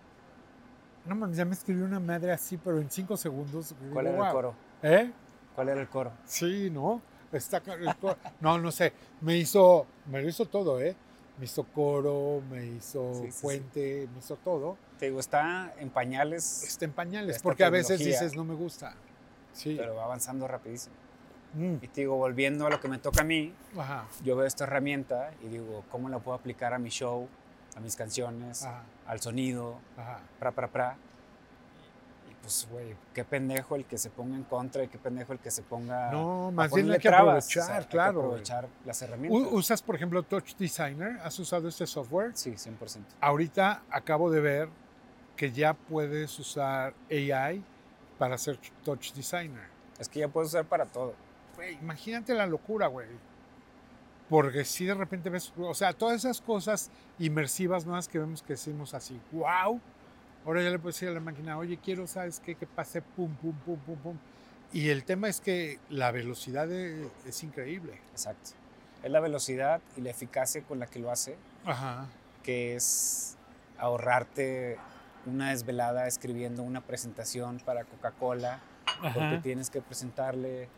No 1.05 1.15
mames, 1.17 1.37
ya 1.37 1.45
me 1.45 1.53
escribió 1.53 1.85
una 1.85 2.01
madre 2.01 2.33
así, 2.33 2.57
pero 2.57 2.79
en 2.81 2.91
cinco 2.91 3.17
segundos. 3.17 3.75
¿Cuál 3.93 4.07
digo, 4.07 4.17
era 4.19 4.27
el 4.29 4.33
coro? 4.35 4.55
¿Eh? 4.83 5.13
¿Cuál 5.55 5.69
era 5.69 5.81
el 5.81 5.89
coro? 5.89 6.13
Sí, 6.25 6.71
¿no? 6.71 7.03
Está, 7.33 7.61
ca- 7.61 7.75
el 7.75 7.95
coro- 7.97 8.17
no, 8.41 8.59
no 8.59 8.71
sé. 8.71 8.93
Me 9.21 9.37
hizo, 9.37 9.87
me 10.07 10.23
lo 10.23 10.29
hizo 10.29 10.47
todo, 10.47 10.81
¿eh? 10.81 10.95
Me 11.39 11.47
hizo 11.47 11.65
coro, 11.65 12.43
me 12.51 12.67
hizo 12.67 13.15
Sí, 13.15 13.27
sí, 13.27 13.33
sí. 13.33 13.43
puente, 13.43 14.09
me 14.13 14.19
hizo 14.19 14.37
todo. 14.37 14.77
Te 14.99 15.07
digo, 15.07 15.19
está 15.19 15.73
en 15.79 15.91
pañales, 15.91 16.63
Está 16.63 16.85
en 16.85 16.93
pañales, 16.93 17.43
porque 17.43 17.65
a 17.65 17.71
veces 17.71 17.99
dices, 17.99 18.37
no 18.37 18.45
me 18.45 18.55
gusta. 18.55 18.95
Sí. 19.53 19.75
pero 19.79 19.95
va 19.97 20.05
avanzando 20.05 20.47
rapidísimo. 20.49 20.95
Mm, 21.55 21.75
Y 21.83 21.89
te 21.89 22.01
digo, 22.03 22.17
volviendo 22.17 22.67
a 22.67 22.71
lo 22.71 22.81
que 22.81 22.89
me 22.89 22.99
toca 22.99 23.21
a 23.23 23.25
mí, 23.25 23.53
Ajá, 23.77 24.07
yo 24.25 24.37
veo 24.37 24.47
esta 24.47 24.65
herramienta 24.65 25.31
y 25.43 25.49
digo, 25.49 25.85
¿cómo 25.91 26.09
la 26.09 26.19
puedo 26.19 26.37
aplicar 26.37 26.73
a 26.73 26.79
mi 26.79 26.89
show, 26.89 27.29
a 27.77 27.81
mis 27.81 27.95
canciones, 27.97 28.65
ajá, 28.65 28.83
al 29.07 29.21
sonido, 29.21 29.79
ajá. 29.97 30.21
pra, 30.39 30.51
pra, 30.53 30.69
pra? 30.69 30.97
Y 32.31 32.35
pues, 32.43 32.67
güey, 32.71 32.97
qué 33.13 33.25
pendejo 33.25 33.77
el 33.77 33.85
que 33.85 33.99
se 33.99 34.09
ponga 34.09 34.35
en 34.37 34.45
contra 34.45 34.83
y 34.85 34.89
qué 34.89 34.97
pendejo 34.99 35.33
el 35.35 35.39
que 35.41 35.51
se 35.51 35.63
ponga. 35.63 36.11
No, 36.11 36.51
más 36.53 36.73
bien 36.73 36.91
hay 36.91 36.99
que 36.99 37.09
trabas. 37.09 37.45
aprovechar, 37.45 37.63
O 37.63 37.67
sea, 37.67 37.77
hay 37.77 37.83
que 37.85 37.89
claro. 37.91 38.21
aprovechar 38.21 38.69
las 38.87 39.01
U- 39.01 39.05
herramientas. 39.05 39.53
¿Usas, 39.53 39.83
por 39.83 39.97
ejemplo, 39.97 40.23
Touch 40.23 40.55
Designer? 40.57 41.19
¿Has 41.23 41.39
usado 41.39 41.69
este 41.69 41.87
software? 41.87 42.31
Sí, 42.35 42.53
100%. 42.57 43.05
Ahorita 43.21 43.83
acabo 43.91 44.31
de 44.31 44.41
ver 44.41 44.69
que 45.37 45.53
ya 45.53 45.75
puedes 45.75 46.39
usar 46.39 46.95
AI 47.11 47.63
para 48.19 48.37
hacer 48.37 48.59
Touch 48.85 49.13
Designer. 49.13 49.67
Es 49.99 50.09
que 50.09 50.21
ya 50.21 50.29
puedes 50.29 50.49
usar 50.49 50.65
para 50.65 50.87
todo. 50.87 51.15
Güey, 51.63 51.79
imagínate 51.81 52.35
la 52.35 52.47
locura, 52.47 52.89
güey. 52.89 53.07
Porque 54.29 54.65
si 54.65 54.85
de 54.87 54.95
repente 54.95 55.31
ves, 55.31 55.53
o 55.57 55.75
sea, 55.75 55.93
todas 55.93 56.17
esas 56.17 56.41
cosas 56.41 56.91
inmersivas 57.19 57.85
nuevas 57.85 58.09
que 58.09 58.19
vemos 58.19 58.43
que 58.43 58.55
decimos 58.55 58.95
así, 58.95 59.21
wow. 59.31 59.81
Ahora 60.45 60.63
ya 60.63 60.71
le 60.71 60.79
puedes 60.79 60.97
decir 60.97 61.09
a 61.09 61.13
la 61.13 61.21
máquina, 61.21 61.57
oye, 61.59 61.79
quiero, 61.79 62.07
¿sabes 62.07 62.41
qué? 62.41 62.55
Que 62.57 62.67
pase 62.67 63.01
pum, 63.03 63.33
pum, 63.37 63.53
pum, 63.65 63.79
pum, 63.79 63.97
pum. 63.99 64.17
Y 64.73 64.89
el 64.89 65.05
tema 65.05 65.29
es 65.29 65.41
que 65.41 65.79
la 65.91 66.11
velocidad 66.11 66.67
de- 66.67 67.09
es 67.27 67.43
increíble. 67.45 68.01
Exacto. 68.11 68.51
Es 69.05 69.11
la 69.11 69.21
velocidad 69.21 69.81
y 69.97 70.01
la 70.01 70.11
eficacia 70.11 70.63
con 70.63 70.79
la 70.81 70.87
que 70.87 70.99
lo 70.99 71.11
hace, 71.11 71.37
Ajá. 71.65 72.07
que 72.43 72.75
es 72.75 73.37
ahorrarte 73.79 74.79
una 75.27 75.51
desvelada 75.51 76.07
escribiendo 76.09 76.63
una 76.63 76.81
presentación 76.81 77.59
para 77.65 77.85
Coca-Cola, 77.85 78.61
porque 79.15 79.39
tienes 79.43 79.69
que 79.71 79.81
presentarle. 79.83 80.69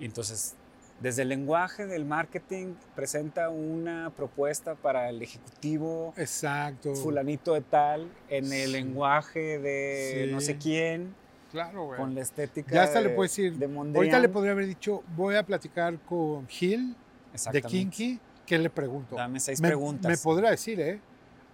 Y 0.00 0.04
entonces, 0.04 0.54
desde 1.00 1.22
el 1.22 1.28
lenguaje 1.28 1.86
del 1.86 2.04
marketing, 2.04 2.74
presenta 2.94 3.50
una 3.50 4.10
propuesta 4.16 4.74
para 4.74 5.08
el 5.10 5.22
ejecutivo 5.22 6.12
Exacto. 6.16 6.94
fulanito 6.94 7.54
de 7.54 7.60
tal, 7.62 8.08
en 8.28 8.52
el 8.52 8.66
Sí. 8.66 8.72
lenguaje 8.72 9.58
de 9.58 10.28
no 10.30 10.40
sé 10.40 10.52
Sí. 10.54 10.58
quién, 10.60 11.14
Claro, 11.50 11.84
güey. 11.86 11.98
con 11.98 12.14
la 12.14 12.20
estética 12.20 12.74
Ya 12.74 12.82
hasta 12.84 13.00
le 13.00 13.10
de- 13.10 13.14
puedes 13.14 13.32
decir, 13.32 13.54
de 13.56 13.66
Ahorita 13.66 14.18
le 14.18 14.28
podría 14.28 14.52
haber 14.52 14.66
dicho, 14.66 15.02
voy 15.16 15.36
a 15.36 15.42
platicar 15.44 15.98
con 16.00 16.46
Gil 16.48 16.94
de. 17.52 17.62
Kinky, 17.62 18.20
¿qué 18.46 18.58
le 18.58 18.70
pregunto? 18.70 19.16
Dame 19.16 19.40
seis 19.40 19.60
me, 19.60 19.68
preguntas. 19.68 20.10
Me 20.10 20.16
podrá 20.18 20.50
decir, 20.50 20.80
¿eh? 20.80 21.00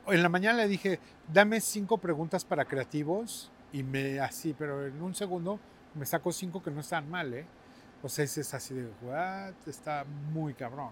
En 0.07 0.23
la 0.23 0.29
mañana 0.29 0.59
le 0.59 0.69
dije, 0.69 0.99
dame 1.33 1.61
cinco 1.61 1.97
preguntas 1.99 2.45
para 2.45 2.65
creativos 2.67 3.51
y 3.73 3.83
me 3.83 4.21
así, 4.21 4.55
pero 4.59 4.87
en 4.87 5.01
un 5.01 5.15
segundo 5.15 5.59
me 5.95 6.05
sacó 6.07 6.31
cinco 6.33 6.63
que 6.63 6.71
no 6.71 6.81
están 6.81 7.09
mal, 7.11 7.33
¿eh? 7.33 7.47
O 8.05 8.09
sea, 8.11 8.27
ese 8.27 8.43
es 8.43 8.53
así 8.53 8.75
de, 8.75 8.87
what? 9.03 9.55
Está 9.67 10.05
muy 10.31 10.53
cabrón. 10.53 10.91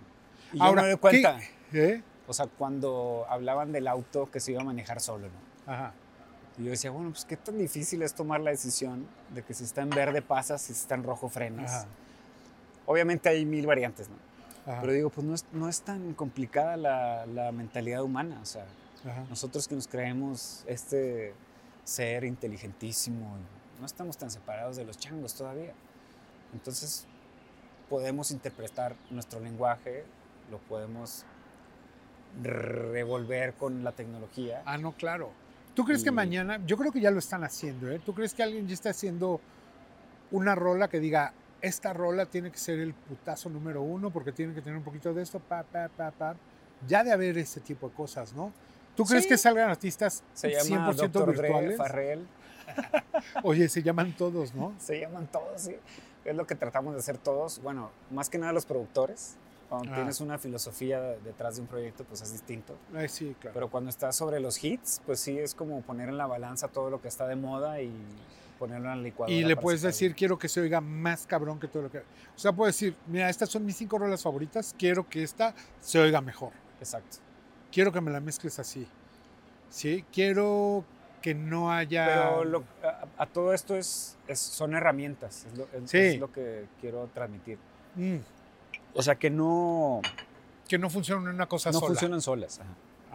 Y 0.51 0.59
yo 0.59 0.65
Ahora, 0.65 0.83
me 0.83 0.89
doy 0.89 0.97
cuenta, 0.97 1.39
¿Eh? 1.75 2.03
o 2.27 2.33
sea, 2.33 2.47
cuando 2.47 3.27
hablaban 3.29 3.71
del 3.71 3.87
auto 3.87 4.31
que 4.31 4.41
se 4.41 4.53
iba 4.53 4.63
a 4.63 4.65
manejar 4.65 4.99
solo, 4.99 5.29
¿no? 5.29 5.71
Ajá. 5.73 5.93
Y 6.57 6.65
yo 6.65 6.71
decía, 6.71 6.91
bueno, 6.91 7.11
pues 7.11 7.27
qué 7.27 7.37
tan 7.37 7.59
difícil 7.59 8.01
es 8.01 8.15
tomar 8.15 8.41
la 8.41 8.51
decisión 8.51 9.07
de 9.35 9.43
que 9.43 9.53
si 9.53 9.65
está 9.65 9.83
en 9.83 9.91
verde 9.91 10.23
pasas, 10.23 10.63
si 10.63 10.73
está 10.73 10.95
en 10.95 11.03
rojo 11.03 11.29
frenas. 11.29 11.71
Ajá. 11.71 11.87
Obviamente 12.87 13.29
hay 13.29 13.45
mil 13.45 13.67
variantes, 13.67 14.09
¿no? 14.09 14.17
Ajá. 14.73 14.81
Pero 14.81 14.95
digo, 14.95 15.11
pues 15.11 15.27
no 15.27 15.35
es, 15.35 15.45
no 15.53 15.69
es 15.69 15.83
tan 15.83 16.15
complicada 16.15 16.79
la, 16.79 17.27
la 17.27 17.53
mentalidad 17.53 18.03
humana, 18.03 18.39
o 18.41 18.47
sea, 18.47 18.65
ajá. 19.05 19.27
nosotros 19.29 19.69
que 19.69 19.75
nos 19.75 19.87
creemos 19.87 20.65
este 20.67 21.35
ser 21.85 22.25
inteligentísimo, 22.25 23.37
no 23.79 23.85
estamos 23.85 24.17
tan 24.17 24.31
separados 24.31 24.77
de 24.77 24.85
los 24.87 24.97
changos 24.97 25.35
todavía. 25.35 25.75
Entonces, 26.53 27.07
podemos 27.89 28.31
interpretar 28.31 28.95
nuestro 29.11 29.41
lenguaje, 29.41 30.05
lo 30.51 30.59
podemos 30.59 31.25
revolver 32.43 33.55
con 33.55 33.85
la 33.85 33.93
tecnología. 33.93 34.63
Ah, 34.65 34.79
no, 34.79 34.93
claro. 34.93 35.31
¿Tú 35.75 35.85
crees 35.85 36.03
que 36.03 36.11
Y- 36.11 36.13
mañana, 36.13 36.61
yo 36.67 36.77
creo 36.77 36.93
que 36.93 37.01
ya 37.01 37.11
lo 37.11 37.19
están 37.19 37.45
haciendo, 37.45 37.91
¿eh? 37.91 38.01
¿Tú 38.05 38.15
crees 38.15 38.35
que 38.35 38.43
alguien 38.43 38.67
ya 38.67 38.75
está 38.75 38.91
haciendo 38.91 39.41
una 40.31 40.55
rola 40.55 40.89
que 40.89 41.01
diga, 41.01 41.33
esta 41.61 41.93
rola 41.93 42.27
tiene 42.27 42.51
que 42.51 42.59
ser 42.59 42.79
el 42.81 42.95
putazo 42.95 43.49
número 43.49 43.83
uno 43.83 44.11
porque 44.11 44.33
tiene 44.33 44.55
que 44.55 44.61
tener 44.63 44.77
un 44.79 44.85
poquito 44.85 45.13
de 45.15 45.23
esto, 45.23 45.39
pa, 45.41 45.63
pa, 45.63 45.89
pa, 45.89 46.11
pa? 46.11 46.35
Ya 46.89 47.05
de 47.05 47.13
haber 47.13 47.39
ese 47.39 47.61
tipo 47.61 47.89
de 47.89 47.95
cosas, 47.95 48.33
¿no? 48.33 48.53
¿Tú 48.97 49.05
crees 49.05 49.25
Sí. 49.25 49.29
que 49.31 49.39
salgan 49.39 49.71
artistas 49.71 50.23
Se 50.35 50.51
llama 50.51 50.93
100% 50.93 51.21
Dr. 51.21 51.33
Virtuales? 51.33 51.77
Farrell, 51.77 52.27
Oye, 53.43 53.69
se 53.69 53.83
llaman 53.83 54.13
todos, 54.17 54.55
¿no? 54.55 54.75
se 54.79 55.01
llaman 55.01 55.27
todos, 55.27 55.61
sí. 55.61 55.77
Es 56.25 56.37
lo 56.37 56.47
que 56.47 56.55
tratamos 56.55 56.95
de 56.95 57.01
hacer 57.01 57.19
todos. 57.19 57.61
Bueno, 57.63 57.91
más 58.11 58.31
que 58.31 58.39
nada 58.39 58.53
los 58.53 58.67
productores. 58.67 59.37
Cuando 59.69 59.91
Ah. 59.91 59.95
tienes 59.97 60.21
una 60.21 60.37
filosofía 60.39 61.01
detrás 61.01 61.57
de 61.57 61.63
un 61.63 61.67
proyecto, 61.67 62.05
pues 62.05 62.21
es 62.21 62.31
distinto. 62.33 62.77
Ay, 62.95 63.09
sí, 63.09 63.35
claro. 63.41 63.55
Pero 63.55 63.71
cuando 63.71 63.89
estás 63.89 64.15
sobre 64.15 64.39
los 64.39 64.63
hits, 64.63 65.01
pues 65.07 65.19
sí 65.19 65.39
es 65.39 65.55
como 65.55 65.81
poner 65.81 66.11
en 66.11 66.19
la 66.19 66.27
balanza 66.27 66.69
todo 66.69 66.91
lo 66.91 67.01
que 67.01 67.09
está 67.09 67.27
de 67.27 67.37
moda 67.37 67.81
y 67.81 67.91
ponerlo 68.59 68.93
en 68.93 68.99
la 68.99 69.03
licuadora. 69.03 69.35
Y 69.35 69.43
le 69.45 69.57
puedes 69.57 69.81
decir, 69.81 70.15
quiero 70.15 70.39
que 70.39 70.49
se 70.49 70.61
oiga 70.61 70.81
más 70.83 71.27
cabrón 71.27 71.59
que 71.59 71.69
todo 71.69 71.85
lo 71.85 71.91
que... 71.91 71.99
O 71.99 72.03
sea, 72.39 72.53
puedes 72.53 72.75
decir, 72.77 72.95
mira, 73.07 73.31
estas 73.31 73.49
son 73.49 73.65
mis 73.65 73.77
cinco 73.77 73.99
rolas 73.99 74.23
favoritas, 74.23 74.75
quiero 74.79 75.09
que 75.09 75.23
esta 75.23 75.55
se 75.81 75.99
oiga 75.99 76.21
mejor. 76.21 76.53
Exacto. 76.79 77.17
Quiero 77.73 77.91
que 77.91 78.01
me 78.03 78.11
la 78.11 78.21
mezcles 78.21 78.59
así. 78.59 78.87
Sí, 79.71 80.05
quiero 80.13 80.85
que 81.23 81.35
no 81.35 81.73
haya... 81.73 82.05
Pero 82.07 82.45
lo- 82.45 82.65
a, 83.23 83.27
todo 83.27 83.53
esto 83.53 83.77
es, 83.77 84.17
es- 84.27 84.39
son 84.41 84.75
herramientas, 84.75 85.47
es 85.47 85.57
lo, 85.59 85.65
es- 85.73 85.91
Sí. 85.91 85.99
es 85.99 86.21
lo 86.21 86.31
que 86.33 86.67
quiero 86.81 87.09
transmitir. 87.15 87.59
Mm, 87.97 88.17
O 88.95 89.03
sea, 89.03 89.15
que 89.15 89.31
no, 89.31 90.01
que 90.69 90.77
no 90.79 90.91
funciona 90.91 91.29
en 91.31 91.35
una 91.37 91.47
cosa 91.47 91.71
no 91.71 91.79
sola. 91.79 91.89
funcionan 91.89 92.21
solas. 92.21 92.61
ajá. 92.61 92.71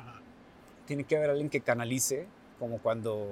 Ajá. 0.09 0.19
Tiene 0.85 1.03
que 1.03 1.17
haber 1.17 1.29
alguien 1.31 1.49
que 1.49 1.61
canalice, 1.61 2.27
como 2.59 2.79
cuando 2.79 3.27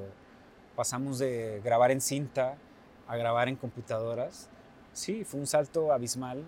pasamos 0.75 1.17
de 1.19 1.61
grabar 1.63 1.89
en 1.91 2.01
cinta 2.01 2.55
a 3.07 3.15
grabar 3.17 3.47
en 3.49 3.55
computadoras. 3.55 4.49
Sí, 4.93 5.23
fue 5.23 5.39
un 5.39 5.47
salto 5.47 5.91
abismal, 5.91 6.43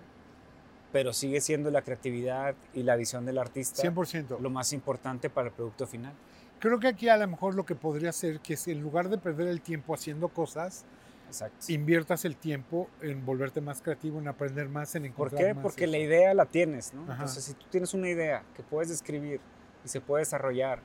pero 0.92 1.12
sigue 1.12 1.40
siendo 1.40 1.70
la 1.70 1.82
creatividad 1.82 2.54
y 2.74 2.82
la 2.82 2.96
visión 2.96 3.24
del 3.26 3.38
artista 3.38 3.82
100%. 3.82 4.38
lo 4.40 4.50
más 4.50 4.72
importante 4.72 5.28
para 5.30 5.48
el 5.48 5.54
producto 5.54 5.86
final. 5.86 6.12
Creo 6.60 6.78
que 6.80 6.88
aquí 6.88 7.08
a 7.08 7.16
lo 7.16 7.26
mejor 7.28 7.54
lo 7.54 7.64
que 7.64 7.74
podría 7.74 8.12
ser 8.12 8.40
que 8.40 8.54
es 8.54 8.66
en 8.68 8.80
lugar 8.80 9.08
de 9.08 9.18
perder 9.18 9.48
el 9.48 9.60
tiempo 9.60 9.94
haciendo 9.94 10.28
cosas, 10.28 10.84
Exacto. 11.28 11.66
inviertas 11.72 12.24
el 12.24 12.36
tiempo 12.36 12.88
en 13.00 13.24
volverte 13.24 13.60
más 13.60 13.80
creativo, 13.82 14.18
en 14.18 14.28
aprender 14.28 14.68
más, 14.68 14.94
en 14.94 15.02
¿Por 15.02 15.28
encontrar 15.28 15.48
qué? 15.48 15.54
más 15.54 15.62
Porque 15.62 15.84
eso. 15.84 15.92
la 15.92 15.98
idea 15.98 16.34
la 16.34 16.46
tienes, 16.46 16.94
¿no? 16.94 17.02
Ajá. 17.04 17.12
Entonces, 17.12 17.44
si 17.44 17.54
tú 17.54 17.66
tienes 17.70 17.94
una 17.94 18.08
idea 18.08 18.42
que 18.56 18.62
puedes 18.62 18.88
describir 18.88 19.40
y 19.84 19.88
se 19.88 20.00
puede 20.00 20.22
desarrollar 20.22 20.80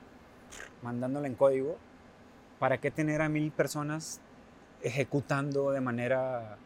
mandándola 0.82 1.26
en 1.26 1.34
código, 1.34 1.76
¿para 2.58 2.78
qué 2.78 2.90
tener 2.90 3.20
a 3.22 3.28
mil 3.28 3.50
personas 3.50 4.20
ejecutando 4.82 5.70
de 5.72 5.80
manera 5.80 6.56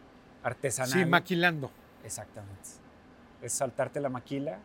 artesanal? 0.42 0.92
Sí, 0.92 1.04
maquilando. 1.06 1.70
Exactamente. 2.04 2.68
Es 3.40 3.52
saltarte 3.52 4.00
la 4.00 4.08
maquila. 4.08 4.58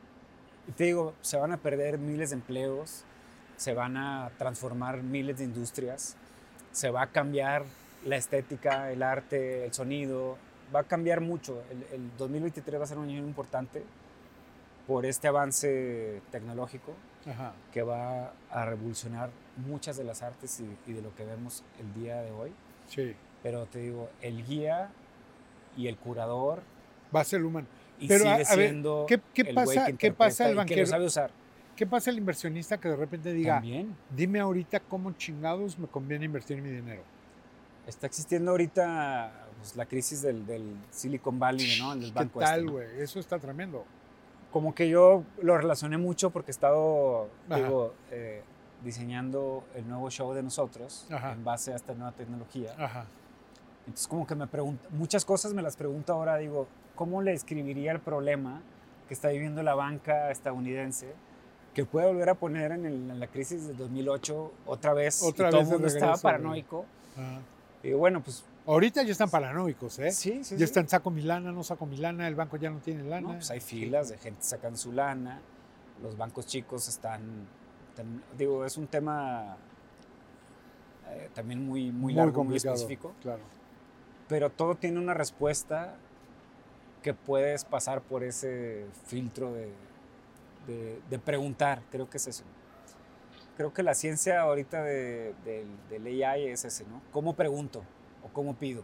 Y 0.67 0.71
te 0.71 0.85
digo, 0.85 1.13
se 1.21 1.37
van 1.37 1.51
a 1.51 1.57
perder 1.57 1.97
miles 1.97 2.31
de 2.31 2.35
empleos, 2.37 3.05
se 3.57 3.73
van 3.73 3.97
a 3.97 4.31
transformar 4.37 5.01
miles 5.03 5.37
de 5.37 5.43
industrias, 5.45 6.15
se 6.71 6.89
va 6.89 7.03
a 7.03 7.07
cambiar 7.07 7.63
la 8.05 8.17
estética, 8.17 8.91
el 8.91 9.03
arte, 9.03 9.65
el 9.65 9.73
sonido, 9.73 10.37
va 10.75 10.81
a 10.81 10.83
cambiar 10.83 11.21
mucho. 11.21 11.61
El, 11.71 11.83
el 12.01 12.11
2023 12.17 12.79
va 12.79 12.83
a 12.83 12.87
ser 12.87 12.97
un 12.97 13.09
año 13.09 13.19
importante 13.19 13.83
por 14.87 15.05
este 15.05 15.27
avance 15.29 16.21
tecnológico 16.31 16.93
Ajá. 17.25 17.53
que 17.71 17.83
va 17.83 18.33
a 18.49 18.65
revolucionar 18.65 19.29
muchas 19.65 19.95
de 19.95 20.03
las 20.03 20.21
artes 20.23 20.59
y, 20.59 20.89
y 20.89 20.93
de 20.93 21.01
lo 21.01 21.15
que 21.15 21.23
vemos 21.23 21.63
el 21.79 21.93
día 22.03 22.21
de 22.21 22.31
hoy. 22.31 22.51
Sí. 22.89 23.15
Pero 23.41 23.65
te 23.65 23.79
digo, 23.79 24.09
el 24.21 24.45
guía 24.45 24.89
y 25.77 25.87
el 25.87 25.97
curador 25.97 26.61
Va 27.15 27.21
a 27.21 27.23
ser 27.23 27.43
humano. 27.43 27.67
y 27.99 28.07
Pero, 28.07 28.23
sigue 28.25 28.41
a 28.41 28.45
siendo 28.45 29.05
¿qué- 29.07 29.21
qué 29.33 29.41
el 29.43 29.55
pasa- 29.55 29.91
qué 29.97 30.11
pasa 30.11 30.45
el 30.45 30.49
y 30.49 30.53
que 30.53 30.57
banquero? 30.57 30.81
lo 30.81 30.87
sabe 30.87 31.05
usar. 31.05 31.31
¿Qué 31.75 31.87
pasa 31.87 32.11
el 32.11 32.17
inversionista 32.17 32.79
que 32.79 32.89
de 32.89 32.95
repente 32.95 33.33
diga, 33.33 33.55
También 33.55 33.95
dime 34.15 34.39
ahorita 34.39 34.79
cómo 34.81 35.11
chingados 35.13 35.79
me 35.79 35.87
conviene 35.87 36.25
invertir 36.25 36.61
mi 36.61 36.69
dinero? 36.69 37.01
está 37.87 38.07
existiendo 38.07 38.51
ahorita 38.51 39.31
pues, 39.57 39.75
la 39.75 39.85
crisis 39.85 40.21
del, 40.21 40.45
del 40.45 40.75
Silicon 40.89 41.37
Valley, 41.37 41.79
¿no? 41.79 41.99
¿Qué 41.99 42.11
banco 42.11 42.39
tal, 42.39 42.59
este, 42.59 42.65
¿no? 42.65 42.71
güey? 42.73 43.01
Eso 43.01 43.19
está 43.19 43.39
tremendo. 43.39 43.85
Como 44.51 44.73
que 44.73 44.87
yo 44.87 45.23
lo 45.41 45.57
relacioné 45.57 45.97
mucho 45.97 46.29
porque 46.29 46.51
he 46.51 46.53
estado, 46.53 47.27
digo, 47.53 47.93
eh, 48.11 48.43
diseñando 48.83 49.63
el 49.75 49.87
nuevo 49.87 50.09
show 50.09 50.33
de 50.33 50.43
nosotros 50.43 51.07
Ajá. 51.11 51.33
en 51.33 51.43
base 51.43 51.73
a 51.73 51.75
esta 51.75 51.93
nueva 51.93 52.11
tecnología. 52.11 52.73
Ajá. 52.77 53.05
Entonces 53.85 54.07
como 54.07 54.25
que 54.25 54.35
me 54.35 54.47
pregunto, 54.47 54.87
muchas 54.91 55.25
cosas 55.25 55.53
me 55.53 55.61
las 55.61 55.75
pregunto 55.75 56.13
ahora, 56.13 56.37
digo, 56.37 56.67
¿cómo 56.95 57.21
le 57.21 57.33
escribiría 57.33 57.91
el 57.91 57.99
problema 57.99 58.61
que 59.07 59.13
está 59.13 59.29
viviendo 59.29 59.61
la 59.63 59.75
banca 59.75 60.31
estadounidense 60.31 61.13
que 61.73 61.85
puede 61.85 62.07
volver 62.07 62.29
a 62.29 62.35
poner 62.35 62.71
en, 62.71 62.85
el- 62.85 63.09
en 63.11 63.19
la 63.19 63.27
crisis 63.27 63.67
del 63.67 63.77
2008 63.77 64.51
otra 64.67 64.93
vez? 64.93 65.23
Otra 65.23 65.47
y 65.47 65.51
todo 65.51 65.59
vez 65.61 65.67
el 65.69 65.73
mundo 65.73 65.87
estaba 65.87 66.17
paranoico. 66.17 66.85
Y 67.83 67.91
bueno, 67.93 68.21
pues 68.23 68.43
Ahorita 68.65 69.03
ya 69.03 69.11
están 69.11 69.29
paranoicos, 69.29 69.99
¿eh? 69.99 70.11
sí, 70.11 70.41
sí, 70.43 70.51
ya 70.53 70.59
sí. 70.59 70.63
están, 70.63 70.87
saco 70.87 71.09
mi 71.11 71.21
lana, 71.21 71.51
no 71.51 71.63
saco 71.63 71.85
mi 71.85 71.97
lana, 71.97 72.29
el 72.29 72.35
banco 72.35 72.55
ya 72.55 72.69
no 72.69 72.79
tiene 72.79 73.03
lana. 73.03 73.27
¿no? 73.27 73.33
Pues 73.33 73.51
hay 73.51 73.59
filas 73.59 74.07
de 74.07 74.17
gente 74.17 74.41
sacando 74.41 74.77
su 74.77 74.93
lana, 74.93 75.41
los 76.01 76.15
bancos 76.15 76.45
chicos 76.45 76.87
están, 76.87 77.21
tam- 77.97 78.21
digo, 78.37 78.63
es 78.65 78.77
un 78.77 78.87
tema 78.87 79.57
eh, 81.09 81.29
también 81.33 81.65
muy, 81.65 81.91
muy 81.91 82.13
largo, 82.13 82.45
muy 82.45 82.55
específico. 82.55 83.13
Claro. 83.21 83.41
pero 84.29 84.49
todo 84.49 84.75
tiene 84.75 84.97
una 84.99 85.13
respuesta 85.13 85.95
que 87.01 87.13
puedes 87.13 87.65
pasar 87.65 88.01
por 88.01 88.23
ese 88.23 88.85
filtro 89.07 89.51
de, 89.51 89.69
de- 90.67 91.01
de 91.09 91.19
preguntar, 91.19 91.81
creo 91.91 92.09
que 92.09 92.17
es 92.17 92.27
eso. 92.27 92.43
Creo 93.57 93.73
que 93.73 93.83
la 93.83 93.93
ciencia 93.93 94.41
ahorita 94.41 94.83
de- 94.83 95.33
del, 95.45 95.67
del 95.89 96.23
AI 96.23 96.47
es 96.47 96.65
ese, 96.65 96.85
¿no? 96.85 97.01
¿Cómo 97.11 97.35
pregunto 97.35 97.83
o 98.23 98.29
cómo 98.33 98.55
pido? 98.55 98.83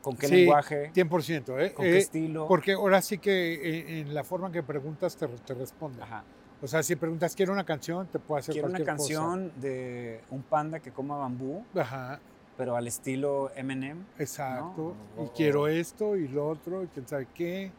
¿Con 0.00 0.16
qué 0.16 0.26
Sí, 0.28 0.36
lenguaje? 0.36 0.90
100%, 0.94 1.58
¿eh? 1.60 1.74
¿Con 1.74 1.84
Eh, 1.84 1.90
qué 1.90 1.98
estilo? 1.98 2.46
Porque 2.48 2.72
ahora 2.72 3.02
sí 3.02 3.18
que 3.18 4.00
en 4.00 4.14
la 4.14 4.24
forma 4.24 4.46
en 4.46 4.52
que 4.54 4.62
preguntas 4.62 5.16
te, 5.16 5.26
te 5.26 5.54
responde. 5.54 6.02
Ajá. 6.02 6.24
O 6.62 6.66
sea, 6.66 6.82
si 6.82 6.96
preguntas, 6.96 7.34
quiero 7.36 7.52
una 7.52 7.64
canción, 7.64 8.06
te 8.06 8.18
puede 8.18 8.40
hacer 8.40 8.52
Quiero 8.52 8.68
una 8.68 8.78
cualquier 8.78 8.96
canción 8.96 9.52
de 9.60 10.22
un 10.30 10.42
panda 10.42 10.80
que 10.80 10.90
coma 10.92 11.16
bambú, 11.16 11.64
cosa. 11.72 11.82
Ajá, 11.82 12.20
pero 12.56 12.74
al 12.74 12.86
estilo 12.88 13.50
Eminem. 13.54 14.04
exacto. 14.18 14.96
O- 15.16 15.24
y 15.24 15.28
quiero 15.36 15.68
esto 15.68 16.16
y 16.16 16.26
lo 16.28 16.48
otro, 16.48 16.82
y 16.84 16.86
quién 16.88 17.06
sabe 17.06 17.28
qué. 17.34 17.70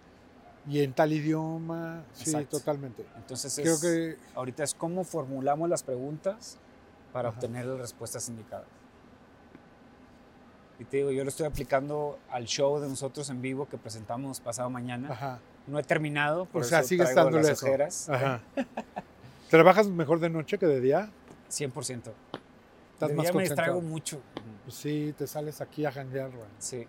Y 0.70 0.84
en 0.84 0.94
tal 0.94 1.12
idioma. 1.12 2.04
Sí, 2.14 2.30
Exacto. 2.30 2.60
totalmente. 2.60 3.06
Entonces, 3.18 3.56
Creo 3.60 3.74
es- 3.74 3.82
que 3.82 4.18
ahorita 4.36 4.64
es 4.64 4.74
cómo 4.76 5.04
formulamos 5.04 5.68
las 5.68 5.82
preguntas 5.84 6.58
para 7.12 7.30
Ajá. 7.30 7.38
obtener 7.38 7.66
las 7.66 7.80
respuestas 7.80 8.30
indicadas. 8.30 8.68
Y 10.78 10.86
te 10.86 10.98
digo, 10.98 11.12
yo 11.12 11.24
lo 11.24 11.30
estoy 11.30 11.46
aplicando 11.46 12.20
al 12.30 12.46
show 12.46 12.80
de 12.80 12.88
nosotros 12.88 13.30
en 13.30 13.42
vivo 13.42 13.68
que 13.68 13.78
presentamos 13.78 14.40
pasado 14.40 14.70
mañana. 14.70 15.12
Ajá. 15.12 15.40
No 15.68 15.78
he 15.78 15.84
terminado, 15.84 16.46
por 16.46 16.62
O 16.62 16.66
sea, 16.66 16.80
eso 16.80 16.88
sigues 16.90 17.12
traigo 17.14 17.32
las 17.32 17.50
eso. 17.50 17.66
ojeras. 17.66 18.10
Ajá. 18.10 18.42
¿Trabajas 19.50 19.88
mejor 19.88 20.20
de 20.20 20.30
noche 20.30 20.58
que 20.58 20.68
de 20.68 20.80
día? 20.80 21.10
100%. 21.50 22.14
Estás 22.94 23.10
de 23.10 23.16
más 23.16 23.26
día 23.26 23.34
me 23.34 23.44
distraigo 23.44 23.82
mucho. 23.82 24.22
Pues 24.64 24.76
sí, 24.76 25.14
te 25.18 25.26
sales 25.28 25.60
aquí 25.62 25.86
a 25.86 25.92
janguear. 25.92 26.30
Sí. 26.60 26.88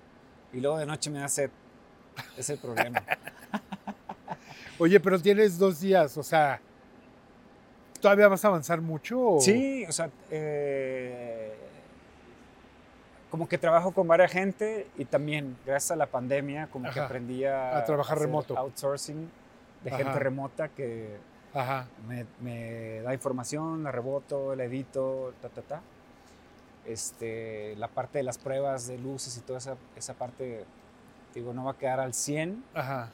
Y 0.53 0.61
luego 0.61 0.79
de 0.79 0.87
noche 0.87 1.11
me 1.11 1.19
da 1.21 1.29
sed. 1.29 1.51
Es 2.37 2.49
el 2.51 2.59
problema. 2.59 3.03
Oye, 4.81 4.99
pero 4.99 5.21
tienes 5.21 5.59
dos 5.59 5.79
días, 5.81 6.17
o 6.17 6.23
sea, 6.23 6.59
¿todavía 8.01 8.29
vas 8.29 8.45
a 8.45 8.49
avanzar 8.49 8.81
mucho? 8.81 9.21
o- 9.21 9.41
Sí, 9.41 9.85
o 9.87 9.93
sea, 9.93 10.09
eh, 10.31 11.55
como 13.31 13.47
que 13.47 13.59
trabajo 13.59 13.93
con 13.93 14.09
varias 14.09 14.33
gente 14.33 14.87
y 14.97 15.05
también 15.05 15.57
gracias 15.67 15.91
a 15.93 15.97
la 15.97 16.07
pandemia 16.07 16.67
como 16.69 16.87
que 16.91 16.99
Ajá. 16.99 17.05
aprendí 17.05 17.45
a, 17.45 17.77
A 17.79 17.85
trabajar 17.85 18.19
remoto. 18.19 18.57
Outsourcing 18.57 19.31
de 19.85 19.91
Ajá. 19.91 19.99
gente 19.99 20.19
remota 20.19 20.69
que 20.69 21.17
Ajá. 21.55 21.87
me, 22.09 22.27
me 22.41 23.01
da 23.03 23.13
información, 23.13 23.83
la 23.85 23.93
reboto, 23.93 24.57
la 24.57 24.65
edito, 24.65 25.35
ta, 25.43 25.49
ta, 25.51 25.63
ta. 25.63 25.81
Este, 26.87 27.77
la 27.77 27.89
parte 27.89 28.19
de 28.19 28.25
las 28.25 28.39
pruebas 28.39 28.87
de 28.89 28.99
luces 28.99 29.37
y 29.37 29.41
toda 29.43 29.59
esa, 29.59 29.77
esa 29.95 30.15
parte, 30.15 30.65
digo, 31.35 31.53
no 31.53 31.65
va 31.65 31.73
a 31.73 31.77
quedar 31.79 32.01
al 32.01 32.15
100. 32.15 32.65
Ajá. 32.75 33.11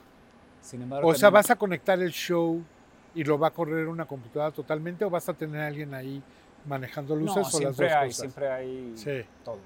Sin 0.67 0.83
embargo, 0.83 1.09
O 1.09 1.15
sea, 1.15 1.29
también- 1.29 1.35
¿vas 1.43 1.51
a 1.51 1.57
conectar 1.57 2.01
el 2.01 2.11
show 2.11 2.63
y 3.15 3.25
lo 3.25 3.39
va 3.39 3.49
a 3.49 3.51
correr 3.53 3.87
una 3.89 4.05
computadora 4.05 4.51
totalmente 4.53 5.05
o 5.05 5.11
vas 5.11 5.29
a 5.29 5.33
tener 5.35 5.61
a 5.61 5.67
alguien 5.69 5.95
ahí 5.95 6.23
manejando 6.67 7.15
luces 7.15 7.37
no, 7.53 7.59
o 7.59 7.61
las 7.63 7.77
dos 7.77 7.81
hay, 7.93 8.07
cosas? 8.09 8.17
siempre 8.17 8.51
hay 8.51 8.93
Sí. 8.97 9.25
todo. 9.45 9.59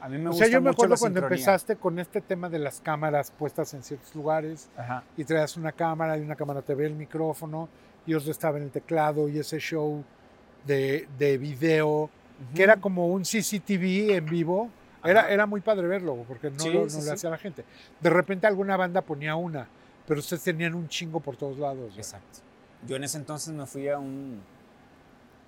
A 0.00 0.08
mí 0.08 0.18
me 0.18 0.26
O 0.26 0.30
gusta 0.30 0.44
sea, 0.44 0.52
yo 0.52 0.60
me 0.60 0.68
mucho 0.70 0.76
acuerdo 0.76 0.96
cuando 0.98 1.20
sincronía. 1.20 1.36
empezaste 1.44 1.76
con 1.76 1.98
este 1.98 2.20
tema 2.20 2.48
de 2.50 2.58
las 2.58 2.80
cámaras 2.80 3.30
puestas 3.30 3.72
en 3.74 3.82
ciertos 3.82 4.14
lugares 4.14 4.68
Ajá. 4.76 5.04
y 5.16 5.24
traías 5.24 5.56
una 5.56 5.72
cámara 5.72 6.18
y 6.18 6.22
una 6.22 6.34
cámara 6.36 6.60
te 6.60 6.74
ve 6.74 6.86
el 6.86 6.94
micrófono 6.94 7.68
y 8.04 8.14
otro 8.14 8.30
estaba 8.30 8.58
en 8.58 8.64
el 8.64 8.70
teclado 8.70 9.28
y 9.28 9.38
ese 9.38 9.58
show 9.58 10.04
de, 10.66 11.08
de 11.18 11.38
video 11.38 12.10
que 12.54 12.62
era 12.64 12.76
como 12.76 13.06
un 13.08 13.22
CCTV 13.22 14.14
en 14.16 14.26
vivo. 14.26 14.68
Era, 15.02 15.30
era 15.30 15.46
muy 15.46 15.60
padre 15.60 15.86
verlo 15.86 16.24
porque 16.28 16.50
no, 16.50 16.58
Sí, 16.58 16.70
lo, 16.72 16.82
no 16.82 16.90
sí, 16.90 16.96
le 16.98 17.02
sí. 17.04 17.10
hacía 17.10 17.30
la 17.30 17.38
gente. 17.38 17.64
De 18.00 18.10
repente 18.10 18.46
alguna 18.46 18.76
banda 18.76 19.00
ponía 19.02 19.34
una, 19.36 19.66
pero 20.06 20.20
ustedes 20.20 20.42
tenían 20.42 20.74
un 20.74 20.88
chingo 20.88 21.20
por 21.20 21.36
todos 21.36 21.58
lados. 21.58 21.94
Exacto. 21.96 22.40
Yo 22.86 22.96
en 22.96 23.04
ese 23.04 23.18
entonces 23.18 23.52
me 23.54 23.66
fui 23.66 23.88
a 23.88 23.98
un. 23.98 24.40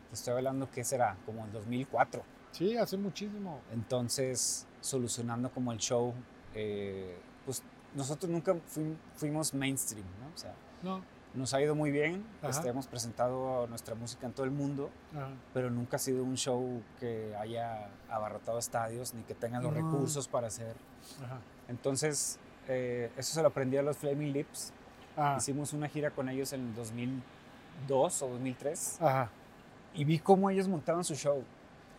te 0.08 0.14
Estoy 0.14 0.34
hablando, 0.34 0.70
¿qué 0.70 0.82
será? 0.84 1.16
Como 1.26 1.44
el 1.44 1.52
2004. 1.52 2.22
Sí, 2.52 2.76
hace 2.76 2.96
muchísimo. 2.96 3.60
Entonces, 3.72 4.66
solucionando 4.80 5.50
como 5.50 5.70
el 5.72 5.78
show, 5.78 6.14
eh, 6.54 7.18
pues 7.44 7.62
nosotros 7.94 8.30
nunca 8.30 8.54
fuim- 8.54 8.96
fuimos 9.14 9.52
mainstream, 9.54 10.06
¿no? 10.20 10.28
O 10.34 10.38
sea, 10.38 10.54
No, 10.82 11.02
nos 11.34 11.52
ha 11.54 11.60
ido 11.60 11.74
muy 11.74 11.90
bien, 11.90 12.24
este, 12.42 12.68
hemos 12.68 12.86
presentado 12.86 13.66
nuestra 13.66 13.94
música 13.94 14.26
en 14.26 14.32
todo 14.32 14.44
el 14.44 14.50
mundo, 14.52 14.90
ajá. 15.14 15.28
pero 15.52 15.70
nunca 15.70 15.96
ha 15.96 15.98
sido 15.98 16.22
un 16.24 16.36
show 16.36 16.82
que 17.00 17.34
haya 17.36 17.90
abarrotado 18.08 18.58
estadios 18.58 19.12
ni 19.14 19.22
que 19.24 19.34
tenga 19.34 19.60
los 19.60 19.72
No. 19.74 19.76
recursos 19.90 20.26
para 20.28 20.46
hacer. 20.46 20.74
ajá. 21.22 21.38
Entonces, 21.68 22.38
eh, 22.68 23.10
eso 23.16 23.34
se 23.34 23.42
lo 23.42 23.48
aprendí 23.48 23.76
a 23.76 23.82
los 23.82 23.96
Flaming 23.96 24.32
Lips. 24.32 24.72
Hicimos 25.36 25.72
una 25.72 25.88
gira 25.88 26.10
con 26.10 26.28
ellos 26.28 26.52
en 26.52 26.60
el 26.68 26.74
2002 26.76 28.22
o 28.22 28.28
2003 28.28 28.98
ajá. 29.02 29.28
y 29.94 30.04
vi 30.04 30.20
cómo 30.20 30.48
ellos 30.48 30.68
montaban 30.68 31.02
su 31.02 31.16
show. 31.16 31.42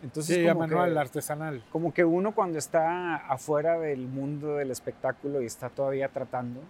Entonces, 0.01 0.38
Sí, 0.38 0.47
como, 0.47 0.62
manual, 0.62 0.93
que, 0.93 0.99
artesanal. 0.99 1.63
como 1.71 1.93
que 1.93 2.05
uno 2.05 2.34
cuando 2.34 2.58
está 2.58 3.17
afuera 3.17 3.77
del 3.77 4.08
mundo 4.08 4.55
del 4.55 4.71
espectáculo 4.71 5.41
y 5.41 5.45
está 5.45 5.69
todavía 5.69 6.08
tratando, 6.08 6.62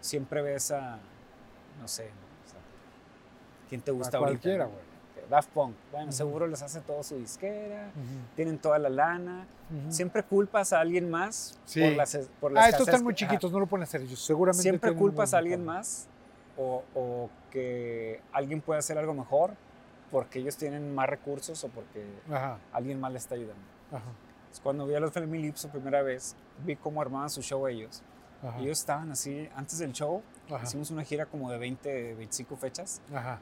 siempre 0.00 0.40
ves 0.40 0.70
a, 0.70 0.98
no 1.82 1.86
sé, 1.86 2.04
¿no? 2.04 2.46
O 2.46 2.50
sea, 2.50 2.60
¿quién 3.68 3.82
te 3.82 3.90
gusta 3.90 4.16
A 4.16 4.20
ahorita, 4.20 4.40
cualquiera, 4.40 4.64
no? 4.64 4.70
Daft 5.28 5.48
Punk. 5.50 5.74
Bueno, 5.90 6.06
Ujú. 6.08 6.12
seguro 6.16 6.46
les 6.46 6.62
hace 6.62 6.80
todo 6.80 7.02
su 7.02 7.16
disquera, 7.16 7.90
Ujú, 7.94 8.34
tienen 8.36 8.58
toda 8.58 8.78
la 8.78 8.88
lana. 8.88 9.46
ujú. 9.70 9.92
Siempre 9.92 10.22
culpas 10.22 10.72
a 10.72 10.80
alguien 10.80 11.10
más 11.10 11.58
Sí. 11.64 11.80
por 11.80 11.92
las 11.92 12.16
por 12.40 12.52
las 12.52 12.64
Ah, 12.64 12.68
estos 12.68 12.88
están 12.88 13.02
muy 13.04 13.14
chiquitos, 13.14 13.50
no 13.52 13.60
lo 13.60 13.66
pueden 13.66 13.82
hacer 13.84 14.00
ellos. 14.02 14.20
Seguramente 14.20 14.62
Siempre 14.62 14.94
culpas 14.94 15.34
a 15.34 15.38
alguien 15.38 15.64
más 15.64 16.06
o, 16.56 16.82
o 16.94 17.30
que 17.50 18.20
alguien 18.32 18.60
puede 18.60 18.78
hacer 18.78 18.98
algo 18.98 19.14
mejor 19.14 19.52
porque 20.10 20.38
ellos 20.38 20.56
tienen 20.56 20.94
más 20.94 21.08
recursos 21.08 21.62
o 21.64 21.68
porque 21.68 22.04
Ajá, 22.30 22.58
alguien 22.72 23.00
más 23.00 23.12
les 23.12 23.22
está 23.22 23.34
ayudando. 23.34 23.62
ajá, 23.90 24.04
cuando 24.62 24.86
vi 24.86 24.94
a 24.94 25.00
los 25.00 25.10
Flaming 25.12 25.42
Lips 25.42 25.62
por 25.62 25.72
primera 25.72 26.02
vez, 26.02 26.36
vi 26.64 26.76
cómo 26.76 27.00
armaban 27.02 27.28
su 27.30 27.42
show 27.42 27.66
ellos. 27.66 28.02
ajá, 28.42 28.58
ellos 28.60 28.78
estaban 28.78 29.10
así, 29.10 29.48
antes 29.56 29.78
del 29.78 29.92
show, 29.92 30.22
ajá, 30.48 30.62
hicimos 30.64 30.90
una 30.92 31.02
gira 31.02 31.26
como 31.26 31.50
de 31.50 31.58
20, 31.58 32.14
25 32.14 32.56
fechas 32.56 33.00
ajá. 33.12 33.40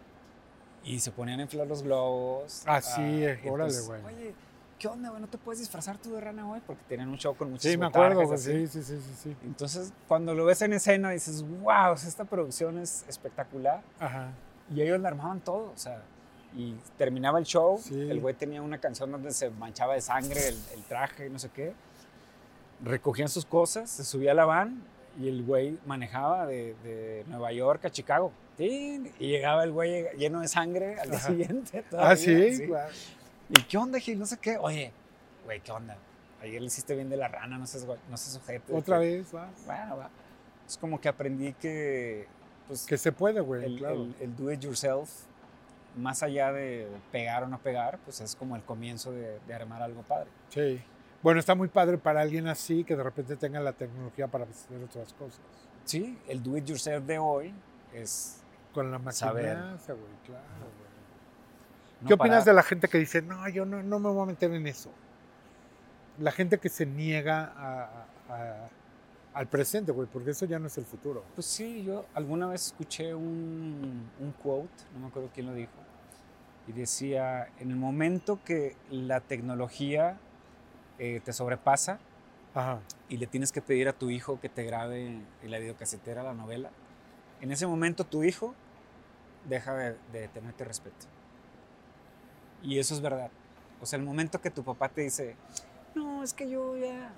Y 0.85 0.99
se 1.01 1.11
ponían 1.11 1.41
a 1.41 1.43
inflar 1.45 1.67
los 1.67 1.83
globos. 1.83 2.63
Ah, 2.67 2.81
sí, 2.81 3.01
ah, 3.01 3.31
eh, 3.33 3.41
y 3.45 3.49
órale, 3.49 3.81
güey. 3.81 4.05
Oye, 4.05 4.35
¿qué 4.79 4.89
onda, 4.89 5.11
güey? 5.11 5.21
¿No 5.21 5.29
te 5.29 5.39
puedes 5.39 5.61
disfrazar 5.61 5.99
tú 5.99 6.13
de 6.15 6.21
rana 6.21 6.49
hoy? 6.51 6.61
Porque 6.67 6.83
tienen 6.89 7.09
un 7.09 7.19
show 7.19 7.35
con 7.37 7.51
muchos 7.51 7.71
Sí, 7.71 7.77
me 7.77 7.87
acuerdo, 7.87 8.27
güey. 8.27 8.39
Sí, 8.39 8.67
sí, 8.67 8.83
sí, 8.83 8.99
sí, 9.01 9.15
sí. 9.23 9.37
Entonces, 9.45 9.93
cuando 10.09 10.35
lo 10.35 10.45
ves 10.45 10.63
en 10.63 10.73
escena, 10.73 11.11
dices, 11.11 11.45
wow, 11.61 11.95
esta 11.95 12.25
producción 12.25 12.79
es 12.79 13.05
espectacular. 13.09 13.83
Ajá. 14.01 14.31
Y 14.75 14.83
ellos 14.83 15.01
la 15.01 15.09
armaban 15.09 15.41
todo, 15.41 15.73
o 15.75 15.79
sea, 15.79 16.03
y 16.55 16.75
terminaba 16.99 17.39
el 17.39 17.45
show, 17.47 17.79
Sí. 17.79 17.95
el 17.99 18.21
güey 18.21 18.35
tenía 18.35 18.61
una 18.63 18.79
canción 18.79 19.11
donde 19.11 19.31
se 19.33 19.51
manchaba 19.51 19.95
de 19.95 20.01
sangre 20.01 20.49
el, 20.49 20.59
el 20.75 20.83
traje, 20.85 21.31
no 21.31 21.39
sé 21.39 21.49
qué. 21.51 21.75
Recogían 22.85 23.29
sus 23.29 23.45
cosas, 23.47 23.89
se 23.91 24.05
subía 24.05 24.33
a 24.33 24.35
la 24.35 24.45
van 24.45 24.83
y 25.21 25.29
el 25.29 25.43
güey 25.45 25.79
manejaba 25.87 26.47
de, 26.47 26.75
de 26.85 27.25
Nueva 27.29 27.53
York 27.53 27.85
a 27.85 27.91
Chicago. 27.91 28.33
¡Tin! 28.57 29.13
Y 29.19 29.29
llegaba 29.29 29.65
el 29.65 29.73
güey 29.73 30.07
lleno 30.17 30.41
de 30.41 30.49
sangre 30.49 30.99
al 31.01 31.09
día 31.11 31.19
Ajá. 31.19 31.29
siguiente. 31.29 31.79
Ah, 31.87 31.91
todavía, 31.91 32.17
sí. 32.57 32.67
Guau. 32.67 32.89
¿Y 33.51 33.63
qué 33.63 33.77
onda, 33.79 33.99
Gil? 33.99 34.19
No 34.19 34.27
sé 34.27 34.39
qué. 34.39 34.57
Oye, 34.59 34.93
güey, 35.45 35.61
¿qué 35.61 35.73
onda? 35.73 35.97
Ayer 36.41 36.61
le 36.61 36.67
hiciste 36.67 36.95
bien 36.95 37.09
de 37.09 37.17
la 37.17 37.29
rana, 37.29 37.57
no 37.59 37.67
seas, 37.67 37.85
no 37.87 38.17
seas 38.17 38.37
ojete. 38.37 38.75
Otra 38.75 38.99
Que- 39.01 39.17
vez, 39.19 39.33
vas. 39.33 39.49
Bueno, 39.67 39.97
va. 39.97 40.11
Es 40.67 40.77
como 40.79 41.01
que 41.01 41.09
aprendí 41.09 41.53
que, 41.55 42.27
pues, 42.69 42.85
Que 42.87 42.97
se 42.99 43.13
puede, 43.13 43.41
güey, 43.41 43.65
el, 43.65 43.79
claro. 43.79 43.95
el- 43.97 44.15
el 44.21 44.37
do 44.37 44.51
it 44.53 44.61
yourself, 44.61 45.09
más 45.97 46.23
allá 46.23 46.53
de 46.53 46.89
pegar 47.11 47.45
o 47.45 47.49
no 47.49 47.59
pegar, 47.59 47.99
pues 48.05 48.21
es 48.21 48.35
como 48.35 48.57
el 48.57 48.63
comienzo 48.63 49.13
de, 49.13 49.39
de 49.47 49.55
armar 49.55 49.83
algo 49.83 50.03
padre. 50.03 50.31
Sí. 50.49 50.81
Bueno, 51.23 51.39
está 51.41 51.55
muy 51.55 51.69
padre 51.69 51.99
para 51.99 52.21
alguien 52.21 52.49
así 52.49 52.83
que 52.85 52.97
de 52.97 53.03
repente 53.03 53.37
tenga 53.37 53.61
la 53.61 53.73
tecnología 53.73 54.27
para 54.29 54.45
hacer 54.45 54.83
otras 54.83 55.13
cosas. 55.13 55.41
Sí, 55.85 56.19
el 56.29 56.43
do 56.43 56.57
it 56.57 56.65
yourself 56.65 57.05
de 57.07 57.19
hoy 57.19 57.55
es. 57.93 58.39
Con 58.75 58.91
la 58.91 58.99
maquinaria, 58.99 59.55
güey, 59.55 59.99
claro, 60.25 60.45
güey. 60.59 60.91
no 62.01 62.09
¿Qué 62.09 62.15
opinas 62.15 62.31
parar. 62.39 62.45
de 62.45 62.53
la 62.55 62.63
gente 62.63 62.89
que 62.89 62.97
dice, 62.99 63.21
no, 63.21 63.47
yo 63.51 63.67
no, 63.67 63.83
no 63.83 63.99
me 63.99 64.09
voy 64.09 64.23
a 64.23 64.27
meter 64.27 64.51
en 64.53 64.67
eso? 64.67 64.91
La 66.19 66.33
gente 66.33 66.59
que 66.59 66.69
se 66.71 66.87
niega 66.87 67.53
a- 67.55 68.07
a- 68.31 68.35
a- 68.35 68.69
al 69.35 69.47
presente, 69.47 69.93
güey, 69.93 70.09
porque 70.11 70.31
eso 70.31 70.47
ya 70.47 70.59
no 70.59 70.67
es 70.69 70.79
el 70.79 70.87
futuro. 70.87 71.23
Pues 71.35 71.47
sí, 71.47 71.85
yo 71.85 72.07
alguna 72.15 72.47
vez 72.47 72.67
escuché 72.69 73.15
un, 73.15 74.09
un 74.19 74.33
quote, 74.43 74.69
no 74.95 75.01
me 75.01 75.07
acuerdo 75.09 75.29
quién 75.35 75.47
lo 75.47 75.55
dijo, 75.55 75.73
y 76.67 76.73
decía, 76.73 77.49
en 77.61 77.71
el 77.71 77.77
momento 77.77 78.39
que 78.45 78.75
la 78.91 79.21
tecnología 79.21 80.19
eh, 81.05 81.21
te 81.25 81.33
sobrepasa 81.33 81.99
Ajá. 82.55 82.79
y 83.09 83.17
le 83.17 83.27
tienes 83.27 83.51
que 83.51 83.61
pedir 83.61 83.89
a 83.89 83.93
tu 83.93 84.09
hijo 84.09 84.39
que 84.39 84.49
te 84.49 84.63
grabe 84.63 85.05
en 85.09 85.51
la 85.51 85.59
videocasetera 85.59 86.23
la 86.23 86.33
novela, 86.33 86.71
en 87.41 87.51
ese 87.51 87.67
momento 87.67 88.05
tu 88.05 88.23
hijo 88.23 88.55
deja 89.49 89.75
de, 89.75 89.97
de 90.13 90.29
tenerte 90.29 90.65
respeto. 90.65 91.07
Y 92.63 92.79
eso 92.79 92.95
es 92.95 93.01
verdad. 93.01 93.33
O 93.81 93.87
sea, 93.87 93.99
el 93.99 94.05
momento 94.05 94.41
que 94.41 94.49
tu 94.49 94.63
papá 94.63 94.89
te 94.91 95.01
dice, 95.01 95.35
no, 95.97 96.23
es 96.23 96.33
que 96.33 96.49
yo 96.49 96.77
ya... 96.77 97.13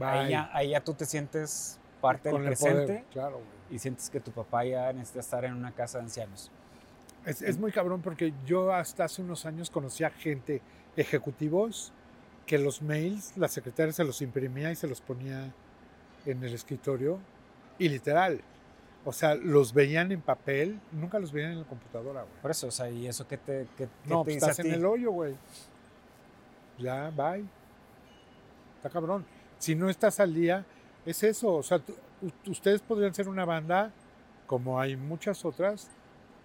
Ahí 0.00 0.30
ya, 0.30 0.50
ahí 0.52 0.70
ya 0.70 0.82
tú 0.82 0.94
te 0.94 1.06
sientes 1.06 1.78
parte 2.00 2.30
Con 2.30 2.42
del 2.42 2.56
poder, 2.56 2.74
presente 2.74 3.04
claro, 3.12 3.40
y 3.70 3.78
sientes 3.78 4.10
que 4.10 4.18
tu 4.18 4.32
papá 4.32 4.64
ya 4.64 4.92
necesita 4.92 5.20
estar 5.20 5.44
en 5.44 5.54
una 5.54 5.70
casa 5.70 5.98
de 5.98 6.04
ancianos. 6.04 6.50
Es, 7.24 7.40
es 7.40 7.56
muy 7.56 7.70
cabrón 7.70 8.02
porque 8.02 8.32
yo 8.46 8.72
hasta 8.72 9.04
hace 9.04 9.22
unos 9.22 9.46
años 9.46 9.70
conocía 9.70 10.10
gente, 10.10 10.60
ejecutivos, 10.96 11.92
que 12.48 12.58
los 12.58 12.80
mails, 12.80 13.34
la 13.36 13.46
secretaria 13.46 13.92
se 13.92 14.02
los 14.02 14.22
imprimía 14.22 14.72
y 14.72 14.74
se 14.74 14.88
los 14.88 15.02
ponía 15.02 15.52
en 16.24 16.42
el 16.42 16.54
escritorio. 16.54 17.18
Y 17.78 17.90
literal, 17.90 18.40
o 19.04 19.12
sea, 19.12 19.34
los 19.34 19.74
veían 19.74 20.10
en 20.12 20.22
papel, 20.22 20.80
nunca 20.92 21.18
los 21.18 21.30
veían 21.30 21.52
en 21.52 21.58
la 21.60 21.66
computadora, 21.66 22.22
güey. 22.22 22.34
Por 22.40 22.50
eso, 22.50 22.68
o 22.68 22.70
sea, 22.70 22.90
¿y 22.90 23.06
eso 23.06 23.28
qué 23.28 23.36
te, 23.36 23.68
qué, 23.76 23.84
qué 23.84 24.08
No, 24.08 24.20
te 24.20 24.32
pues 24.32 24.36
estás 24.36 24.58
en 24.60 24.72
el 24.72 24.84
hoyo, 24.86 25.12
güey. 25.12 25.36
Ya, 26.78 27.10
bye. 27.10 27.44
Está 28.76 28.88
cabrón. 28.88 29.26
Si 29.58 29.74
no 29.74 29.90
estás 29.90 30.18
al 30.18 30.32
día, 30.32 30.64
es 31.04 31.22
eso. 31.22 31.54
O 31.54 31.62
sea, 31.62 31.82
ustedes 32.46 32.80
podrían 32.80 33.14
ser 33.14 33.28
una 33.28 33.44
banda, 33.44 33.92
como 34.46 34.80
hay 34.80 34.96
muchas 34.96 35.44
otras, 35.44 35.90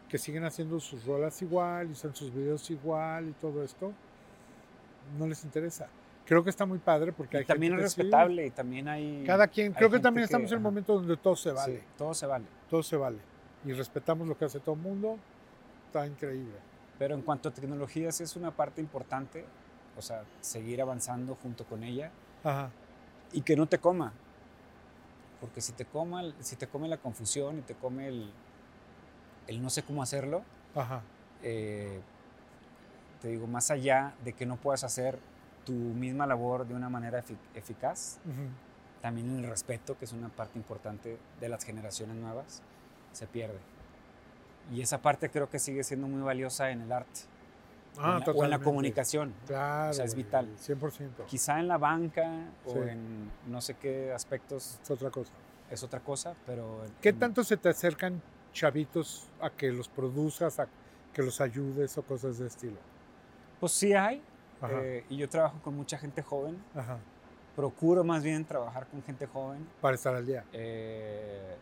que 0.09 0.17
siguen 0.17 0.43
haciendo 0.43 0.81
sus 0.81 1.05
rolas 1.05 1.41
igual, 1.41 1.87
y 1.89 1.93
hacen 1.93 2.13
sus 2.13 2.33
videos 2.33 2.69
igual 2.69 3.29
y 3.29 3.31
todo 3.33 3.63
esto. 3.63 3.93
No 5.17 5.27
les 5.27 5.43
interesa. 5.43 5.87
Creo 6.25 6.43
que 6.43 6.49
está 6.49 6.65
muy 6.65 6.79
padre 6.79 7.11
porque 7.11 7.37
Y 7.37 7.39
hay 7.41 7.45
también 7.45 7.73
gente 7.73 7.85
es 7.85 7.95
respetable 7.97 8.45
y 8.45 8.49
también 8.51 8.87
hay... 8.87 9.23
Cada 9.25 9.47
quien, 9.47 9.67
hay 9.67 9.73
creo 9.73 9.89
que 9.89 9.99
también 9.99 10.23
estamos 10.23 10.49
en 10.51 10.57
el 10.57 10.63
momento 10.63 10.93
donde 10.93 11.17
todo 11.17 11.35
se 11.35 11.49
sí, 11.49 11.55
vale. 11.55 11.83
todo 11.97 12.13
se 12.13 12.25
vale. 12.25 12.45
Todo 12.69 12.81
se 12.83 12.95
vale. 12.95 13.17
Y 13.65 13.73
respetamos 13.73 14.27
lo 14.27 14.37
que 14.37 14.45
hace 14.45 14.59
todo 14.59 14.75
el 14.75 14.81
mundo. 14.81 15.17
Está 15.87 16.07
increíble. 16.07 16.55
Pero 16.97 17.15
en 17.15 17.21
cuanto 17.21 17.49
a 17.49 17.51
tecnología, 17.51 18.11
sí 18.11 18.23
es 18.23 18.35
una 18.35 18.51
parte 18.51 18.79
importante, 18.79 19.45
o 19.97 20.01
sea, 20.01 20.23
seguir 20.39 20.81
avanzando 20.81 21.35
junto 21.35 21.65
con 21.65 21.83
ella 21.83 22.11
Ajá. 22.43 22.69
y 23.33 23.41
que 23.41 23.55
no 23.57 23.67
te 23.67 23.79
coma. 23.79 24.13
Porque 25.41 25.59
si 25.59 25.73
te, 25.73 25.83
coma, 25.85 26.23
si 26.39 26.55
te 26.55 26.67
come 26.67 26.87
la 26.87 26.97
confusión 26.97 27.59
y 27.59 27.61
te 27.63 27.75
come 27.75 28.07
el, 28.07 28.31
el 29.47 29.61
no 29.61 29.69
sé 29.69 29.83
cómo 29.83 30.01
hacerlo, 30.01 30.43
Ajá. 30.73 31.01
eh, 31.41 31.99
te 33.23 33.29
digo, 33.29 33.47
más 33.47 33.71
allá 33.71 34.13
de 34.25 34.33
que 34.33 34.45
no 34.45 34.57
puedas 34.57 34.83
hacer 34.83 35.17
tu 35.65 35.71
misma 35.71 36.27
labor 36.27 36.67
de 36.67 36.73
una 36.75 36.89
manera 36.89 37.23
efi- 37.23 37.37
eficaz, 37.55 38.19
Ujú. 38.25 38.47
también 39.01 39.37
el 39.39 39.45
respeto, 39.49 39.97
que 39.97 40.03
es 40.03 40.11
una 40.11 40.27
parte 40.27 40.59
importante 40.59 41.17
de 41.39 41.47
las 41.49 41.63
generaciones 41.63 42.17
nuevas, 42.17 42.61
se 43.13 43.25
pierde. 43.25 43.57
Y 44.73 44.81
esa 44.81 45.01
parte 45.01 45.29
creo 45.29 45.49
que 45.49 45.57
sigue 45.59 45.85
siendo 45.85 46.05
muy 46.07 46.21
valiosa 46.21 46.69
en 46.71 46.81
el 46.81 46.91
arte 46.91 47.21
Ah, 47.97 47.97
o, 47.97 48.01
en 48.01 48.03
la, 48.03 48.09
o 48.09 48.09
en 48.09 48.19
la 48.19 48.25
totalmente. 48.25 48.63
comunicación. 48.65 49.33
Claro. 49.47 49.91
O 49.91 49.93
sea, 49.93 50.03
es 50.03 50.15
vital. 50.15 50.49
100%. 50.57 51.25
Quizá 51.27 51.59
en 51.61 51.67
la 51.69 51.77
banca 51.77 52.47
o 52.65 52.73
Sí. 52.73 52.79
en 52.89 53.31
no 53.47 53.61
sé 53.61 53.75
qué 53.75 54.11
aspectos 54.11 54.79
Es 54.83 54.91
otra 54.91 55.11
cosa. 55.11 55.31
es 55.71 55.81
otra 55.83 56.01
cosa, 56.01 56.33
pero... 56.45 56.83
¿Qué 57.01 57.09
en- 57.09 57.19
tanto 57.19 57.43
se 57.45 57.55
te 57.55 57.69
acercan 57.69 58.21
chavitos 58.51 59.29
a 59.39 59.49
que 59.49 59.71
los 59.71 59.87
produzcas, 59.87 60.59
a 60.59 60.67
que 61.13 61.21
los 61.23 61.39
ayudes 61.39 61.97
o 61.97 62.01
cosas 62.03 62.37
de 62.39 62.47
estilo? 62.47 62.77
Pues 63.63 63.71
sí 63.71 63.93
hay, 63.93 64.21
Ajá. 64.59 64.73
eh, 64.83 65.05
y 65.07 65.15
yo 65.15 65.29
trabajo 65.29 65.57
con 65.63 65.73
mucha 65.73 65.97
gente 65.97 66.21
joven, 66.21 66.61
Ajá. 66.75 66.97
procuro 67.55 68.03
más 68.03 68.21
bien 68.21 68.43
trabajar 68.43 68.87
con 68.87 69.01
gente 69.03 69.25
joven, 69.25 69.65
Para 69.79 69.95
estar 69.95 70.13
al 70.13 70.25
día. 70.25 70.43
eh, 70.51 71.55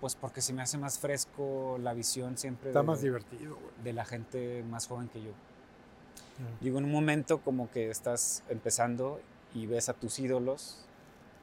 pues 0.00 0.14
porque 0.14 0.40
se 0.40 0.54
me 0.54 0.62
hace 0.62 0.78
más 0.78 0.98
fresco 0.98 1.76
la 1.78 1.92
visión 1.92 2.38
siempre 2.38 2.70
Está 2.70 2.80
de, 2.80 2.86
más 2.86 3.02
divertido, 3.02 3.54
güey. 3.56 3.66
de 3.84 3.92
la 3.92 4.06
gente 4.06 4.62
más 4.62 4.86
joven 4.86 5.10
que 5.10 5.22
yo. 5.22 5.32
Ajá. 5.32 6.48
Digo, 6.62 6.78
en 6.78 6.86
un 6.86 6.90
momento 6.92 7.42
como 7.42 7.70
que 7.70 7.90
estás 7.90 8.44
empezando 8.48 9.20
y 9.52 9.66
ves 9.66 9.90
a 9.90 9.92
tus 9.92 10.18
ídolos 10.18 10.86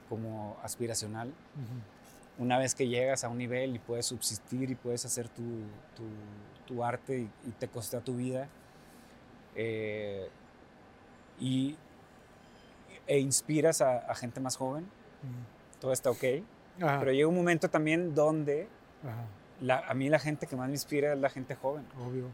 como 0.10 0.58
aspiracional, 0.64 1.28
Ujú. 1.28 1.99
Una 2.40 2.58
vez 2.58 2.74
que 2.74 2.88
llegas 2.88 3.24
a 3.24 3.30
un 3.30 3.38
nivel 3.38 3.76
y 3.76 3.80
puedes 3.80 4.06
subsistir 4.08 4.70
y 4.72 4.76
puedes 4.76 5.06
hacer 5.06 5.28
tu, 5.30 5.42
tu- 5.96 6.66
tu 6.74 6.84
arte 6.84 7.20
y, 7.20 7.30
y 7.48 7.52
te 7.60 7.68
costea 7.68 8.00
tu 8.02 8.16
vida, 8.16 8.48
eh, 9.56 10.30
y, 11.40 11.78
e 13.08 13.20
inspiras 13.20 13.82
a, 13.82 13.98
a 14.00 14.16
gente 14.16 14.40
más 14.40 14.56
joven, 14.56 14.84
Ujú. 14.84 15.80
todo 15.82 15.92
está 15.94 16.12
ok, 16.12 16.24
Ajá. 16.82 17.00
pero 17.00 17.12
llega 17.12 17.28
un 17.28 17.36
momento 17.36 17.70
también 17.70 18.14
donde 18.14 18.68
Ajá. 19.04 19.26
la- 19.62 19.80
a 19.80 19.94
mí 19.94 20.10
la 20.10 20.20
gente 20.20 20.48
que 20.48 20.56
más 20.56 20.68
me 20.68 20.74
inspira 20.76 21.14
es 21.14 21.20
la 21.20 21.30
gente 21.30 21.56
joven. 21.56 21.86
Obvio. 22.00 22.28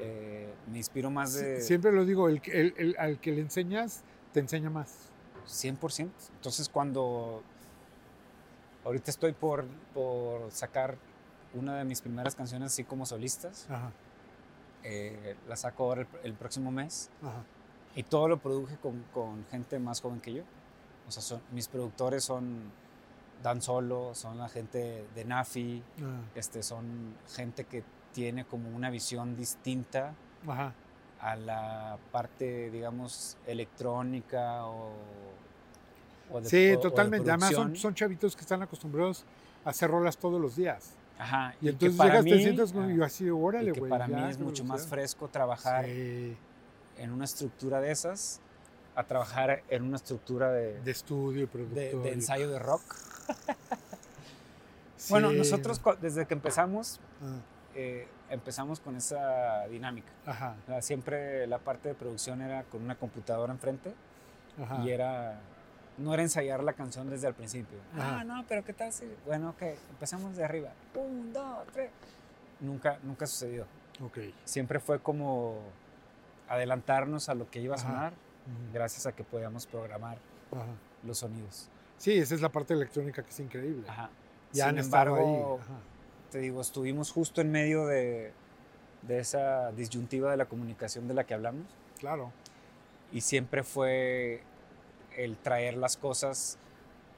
Eh, 0.00 0.48
me 0.70 0.78
inspiro 0.78 1.10
más 1.10 1.34
de 1.34 1.60
Siempre 1.60 1.90
lo 1.92 2.04
digo, 2.04 2.28
el, 2.28 2.40
el- 2.46 2.74
el- 2.78 2.96
al 2.98 3.18
que 3.20 3.32
le 3.32 3.40
enseñas, 3.40 4.02
te 4.32 4.38
enseña 4.40 4.70
más. 4.70 5.10
100%. 5.46 6.10
Entonces 6.36 6.68
cuando 6.68 7.42
ahorita 8.88 9.10
estoy 9.10 9.32
por, 9.32 9.66
por 9.92 10.50
sacar 10.50 10.96
una 11.54 11.76
de 11.76 11.84
mis 11.84 12.00
primeras 12.00 12.34
canciones 12.34 12.72
así 12.72 12.84
como 12.84 13.04
solistas, 13.06 13.66
Ajá. 13.70 13.90
eh, 14.82 15.36
la 15.46 15.56
saco 15.56 15.84
ahora 15.84 16.00
el, 16.02 16.08
el 16.24 16.32
próximo 16.34 16.70
mes 16.70 17.10
Ajá. 17.22 17.42
y 17.94 18.02
todo 18.02 18.28
lo 18.28 18.38
produje 18.38 18.76
con, 18.78 19.04
con 19.12 19.44
gente 19.50 19.78
más 19.78 20.00
joven 20.00 20.20
que 20.20 20.32
yo. 20.32 20.42
O 21.06 21.10
sea, 21.10 21.22
son, 21.22 21.40
mis 21.52 21.68
productores 21.68 22.24
son 22.24 22.70
Dan 23.42 23.60
Solo, 23.62 24.14
son 24.14 24.38
la 24.38 24.48
gente 24.48 25.06
de 25.14 25.24
Nafi, 25.24 25.82
Ah, 26.02 26.20
este, 26.34 26.62
son 26.62 27.14
gente 27.34 27.64
que 27.64 27.84
tiene 28.12 28.44
como 28.46 28.68
una 28.74 28.88
visión 28.90 29.36
distinta 29.36 30.14
Ajá. 30.46 30.72
a 31.20 31.36
la 31.36 31.98
parte, 32.10 32.70
digamos, 32.70 33.36
electrónica 33.46 34.66
o, 34.66 34.90
o 36.30 36.40
de- 36.40 36.48
Sí, 36.48 36.56
o- 36.70 36.74
o 36.74 36.76
de 36.76 36.82
totalmente. 36.82 37.30
Además 37.30 37.52
son, 37.52 37.76
son 37.76 37.94
chavitos 37.94 38.34
que 38.36 38.42
están 38.42 38.62
acostumbrados 38.62 39.24
a 39.64 39.70
hacer 39.70 39.90
rolas 39.90 40.16
todos 40.16 40.40
los 40.40 40.56
días. 40.56 40.90
Ajá, 41.18 41.54
Y, 41.60 41.68
entonces 41.68 41.98
llegas, 42.00 42.24
te 42.24 42.30
mí- 42.30 42.42
sientas 42.42 42.72
con, 42.72 42.84
ajá, 42.84 42.92
y 42.92 42.96
yo 42.96 43.04
así, 43.04 43.28
órale, 43.30 43.72
güey. 43.72 43.90
para 43.90 44.06
mí 44.06 44.14
ya, 44.14 44.30
es 44.30 44.36
qué 44.36 44.44
mucho 44.44 44.64
más 44.64 44.86
fresco 44.86 45.26
trabajar 45.28 45.84
Sí, 45.84 46.36
en 46.96 47.10
una 47.12 47.24
estructura 47.24 47.80
de 47.80 47.90
esas 47.90 48.40
a 48.94 49.02
trabajar 49.04 49.62
en 49.68 49.82
una 49.82 49.96
estructura 49.96 50.52
de, 50.52 50.80
de 50.80 50.90
estudio 50.90 51.38
y 51.38 51.40
de- 51.42 51.46
productor. 51.48 52.02
de 52.02 52.10
y- 52.10 52.12
ensayo 52.12 52.48
de 52.50 52.58
rock. 52.60 52.82
Bueno, 55.10 55.32
nosotros 55.32 55.80
desde 56.00 56.26
que 56.26 56.34
empezamos 56.34 57.00
Ah, 57.22 57.36
eh, 57.74 58.08
empezamos 58.30 58.80
con 58.80 58.96
esa 58.96 59.66
dinámica. 59.68 60.08
Ajá, 60.26 60.56
O 60.64 60.66
sea, 60.66 60.82
siempre 60.82 61.46
la 61.46 61.58
parte 61.58 61.88
de 61.88 61.94
producción 61.94 62.42
era 62.42 62.64
con 62.64 62.82
una 62.82 62.96
computadora 62.96 63.52
enfrente 63.52 63.94
ajá. 64.60 64.82
y 64.84 64.90
era 64.90 65.38
no 65.98 66.14
era 66.14 66.22
ensayar 66.22 66.62
la 66.62 66.72
canción 66.72 67.08
desde 67.10 67.28
el 67.28 67.34
principio. 67.34 67.78
Ajá. 67.94 68.20
Ah, 68.20 68.24
no, 68.24 68.44
pero 68.48 68.64
¿qué 68.64 68.72
tal 68.72 68.92
si? 68.92 69.04
Bueno, 69.26 69.50
ok, 69.50 69.62
empezamos 69.90 70.36
de 70.36 70.44
arriba. 70.44 70.70
Un, 70.94 71.32
dos, 71.32 71.66
tres. 71.72 71.90
Nunca, 72.60 72.98
nunca 73.02 73.26
sucedió. 73.26 73.66
Ok. 74.02 74.18
Siempre 74.44 74.78
fue 74.80 75.00
como 75.00 75.58
adelantarnos 76.48 77.28
a 77.28 77.34
lo 77.34 77.50
que 77.50 77.60
iba 77.60 77.74
a 77.74 77.78
sonar 77.78 78.12
gracias 78.72 79.06
a 79.06 79.12
que 79.12 79.24
podíamos 79.24 79.66
programar 79.66 80.16
ajá. 80.52 80.64
los 81.04 81.18
sonidos. 81.18 81.68
Sí, 81.98 82.16
esa 82.16 82.34
es 82.34 82.40
la 82.40 82.48
parte 82.48 82.72
electrónica 82.74 83.22
que 83.22 83.30
es 83.30 83.40
increíble. 83.40 83.84
Ajá. 83.88 84.08
Ya 84.52 84.64
Sin 84.68 84.78
han 84.78 84.84
embargo, 84.84 85.58
ahí. 85.60 85.74
Te 86.30 86.38
digo, 86.38 86.60
estuvimos 86.60 87.10
justo 87.12 87.40
en 87.42 87.50
medio 87.50 87.86
de, 87.86 88.32
de 89.02 89.18
esa 89.18 89.72
disyuntiva 89.72 90.30
de 90.30 90.36
la 90.38 90.46
comunicación 90.46 91.06
de 91.08 91.14
la 91.14 91.24
que 91.24 91.34
hablamos 91.34 91.66
Claro. 91.98 92.32
y 93.12 93.20
siempre 93.20 93.62
fue 93.64 94.42
el 95.18 95.36
traer 95.36 95.76
las 95.76 95.96
cosas 95.96 96.58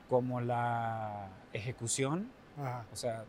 como 0.08 0.40
la 0.40 1.28
ejecución, 1.52 2.30
Ajá. 2.58 2.84
o 2.92 2.96
sea, 2.96 3.24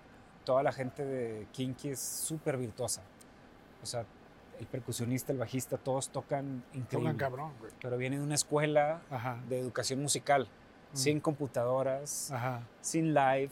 toda 0.45 0.63
la 0.63 0.71
gente 0.71 1.05
de 1.05 1.47
Kinky 1.51 1.89
es 1.89 1.99
súper 1.99 2.57
virtuosa, 2.57 3.01
o 3.83 3.85
sea, 3.85 4.05
el 4.59 4.67
percusionista, 4.67 5.31
el 5.31 5.39
bajista, 5.39 5.77
todos 5.77 6.09
tocan 6.09 6.63
increíble, 6.73 7.11
Tocan 7.11 7.17
cabrón, 7.17 7.53
güey. 7.59 7.71
pero 7.81 7.97
viene 7.97 8.17
de 8.17 8.23
una 8.23 8.35
escuela 8.35 9.01
Ajá. 9.09 9.39
de 9.49 9.59
educación 9.59 10.01
musical, 10.01 10.47
Mm. 10.93 10.95
sin 10.97 11.19
computadoras, 11.21 12.31
Ajá. 12.31 12.61
sin 12.81 13.13
live, 13.13 13.51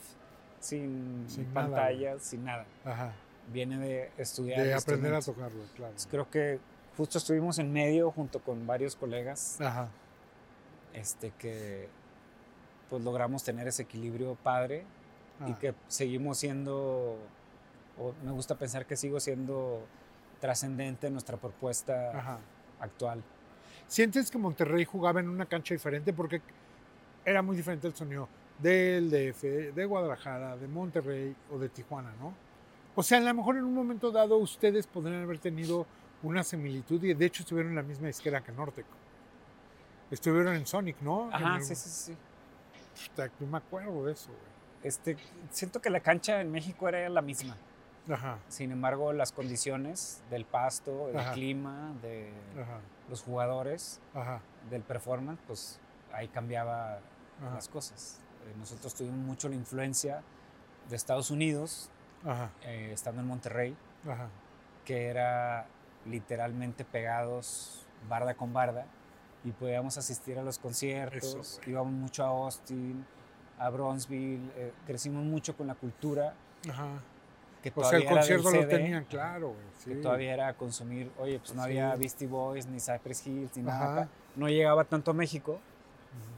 sin, 0.60 1.24
Sin 1.28 1.52
nada, 1.54 1.66
pantallas, 1.68 2.22
sin 2.22 2.44
nada. 2.44 2.66
Ajá. 2.84 3.12
Viene 3.52 3.78
de 3.78 4.10
estudiar. 4.18 4.62
De 4.62 4.74
aprender 4.74 5.14
a 5.14 5.20
tocarlo, 5.22 5.62
claro. 5.74 5.86
Entonces, 5.92 6.06
creo 6.10 6.28
que 6.30 6.60
justo 6.96 7.16
estuvimos 7.18 7.58
en 7.58 7.72
medio 7.72 8.10
junto 8.10 8.40
con 8.40 8.66
varios 8.66 8.94
colegas 8.94 9.58
Ajá. 9.60 9.88
Este, 10.94 11.32
que 11.38 11.88
pues 12.88 13.02
logramos 13.02 13.44
tener 13.44 13.68
ese 13.68 13.82
equilibrio 13.82 14.34
padre 14.42 14.84
y 15.46 15.52
Ah. 15.52 15.58
que 15.60 15.74
seguimos 15.88 16.38
siendo, 16.38 17.16
o 17.98 18.12
me 18.24 18.32
gusta 18.32 18.56
pensar 18.56 18.84
que 18.86 18.96
sigo 18.96 19.20
siendo 19.20 19.82
trascendente 20.40 21.06
en 21.06 21.12
nuestra 21.14 21.36
propuesta 21.36 22.10
Ajá. 22.18 22.38
actual. 22.80 23.22
¿Sientes 23.86 24.30
que 24.30 24.38
Monterrey 24.38 24.84
jugaba 24.84 25.20
en 25.20 25.28
una 25.28 25.46
cancha 25.46 25.74
diferente? 25.74 26.12
Porque 26.12 26.40
era 27.24 27.42
muy 27.42 27.56
diferente 27.56 27.86
el 27.86 27.94
sonido 27.94 28.28
del 28.58 29.10
DF, 29.10 29.72
de 29.72 29.84
Guadalajara, 29.84 30.56
de 30.56 30.66
Monterrey 30.68 31.34
o 31.50 31.58
de 31.58 31.68
Tijuana, 31.68 32.12
¿no? 32.20 32.32
O 32.94 33.02
sea, 33.02 33.18
a 33.18 33.20
lo 33.20 33.32
mejor 33.34 33.56
en 33.56 33.64
un 33.64 33.74
momento 33.74 34.10
dado 34.10 34.36
ustedes 34.36 34.86
podrían 34.86 35.22
haber 35.22 35.38
tenido 35.38 35.86
una 36.22 36.42
similitud 36.44 37.02
y 37.04 37.14
de 37.14 37.24
hecho 37.26 37.42
estuvieron 37.42 37.70
en 37.70 37.76
la 37.76 37.82
misma 37.82 38.08
disquera 38.08 38.42
que 38.42 38.52
Nortec. 38.52 38.84
Estuvieron 40.10 40.54
en 40.54 40.66
Sonic, 40.66 41.00
¿no? 41.00 41.30
Ajá, 41.32 41.56
el- 41.56 41.64
sí, 41.64 41.74
sí, 41.74 41.88
sí. 41.88 42.16
Puta, 43.10 43.30
no 43.38 43.46
me 43.46 43.58
acuerdo 43.58 44.04
de 44.06 44.12
eso, 44.12 44.28
güey. 44.28 44.50
Este, 44.82 45.16
siento 45.50 45.80
que 45.80 45.90
la 45.90 46.00
cancha 46.00 46.40
en 46.40 46.50
México 46.50 46.88
era 46.88 47.08
la 47.08 47.22
misma. 47.22 47.56
Ajá, 48.10 48.38
Sin 48.48 48.72
embargo, 48.72 49.12
las 49.12 49.30
condiciones 49.30 50.22
del 50.30 50.44
pasto, 50.44 51.10
Ajá. 51.14 51.32
clima, 51.32 51.92
de 52.02 52.32
ajá, 52.60 52.80
los 53.08 53.22
jugadores, 53.22 54.00
del 54.70 54.82
performance, 54.82 55.38
pues 55.46 55.78
ahí 56.12 56.26
cambiaba 56.28 56.98
las 57.54 57.68
cosas. 57.68 58.18
Eh, 58.46 58.54
nosotros 58.58 58.94
tuvimos 58.94 59.18
mucho 59.18 59.48
la 59.48 59.54
influencia 59.54 60.22
de 60.88 60.96
Estados 60.96 61.30
Unidos, 61.30 61.90
eh, 62.64 62.90
estando 62.92 63.20
en 63.20 63.28
Monterrey, 63.28 63.76
que 64.84 65.06
era 65.06 65.66
literalmente 66.06 66.84
pegados 66.84 67.86
barda 68.08 68.34
con 68.34 68.52
barda 68.52 68.86
y 69.44 69.52
podíamos 69.52 69.96
asistir 69.98 70.38
a 70.38 70.42
los 70.42 70.58
conciertos, 70.58 71.58
Eso, 71.60 71.60
íbamos 71.70 71.92
mucho 71.92 72.24
a 72.24 72.28
Austin, 72.28 73.04
a 73.58 73.70
Bronzeville, 73.70 74.50
eh, 74.56 74.72
crecimos 74.86 75.24
mucho 75.24 75.56
con 75.56 75.66
la 75.66 75.74
cultura 75.74 76.34
Ajá. 76.68 77.00
que 77.62 77.70
sea, 77.70 77.70
el 77.70 77.72
todavía 77.74 78.00
era 78.00 78.08
del 78.08 78.16
concierto 78.42 78.50
lo 78.50 78.50
CD, 78.62 78.66
tenían 78.76 79.04
claro, 79.04 79.48
güey. 79.48 79.60
que 79.84 79.94
sí. 79.96 80.00
todavía 80.02 80.34
era 80.34 80.54
consumir, 80.54 81.10
oye, 81.18 81.38
pues 81.38 81.54
no 81.54 81.62
Sí. 81.62 81.68
había 81.70 81.94
Beastie 81.96 82.26
Boys 82.26 82.66
ni 82.66 82.80
Cypress 82.80 83.26
Hills 83.26 83.56
ni 83.56 83.62
nada, 83.62 83.82
Ajá. 83.84 83.92
acá. 84.02 84.08
no 84.36 84.48
llegaba 84.48 84.84
tanto 84.84 85.10
a 85.10 85.14
México 85.14 85.58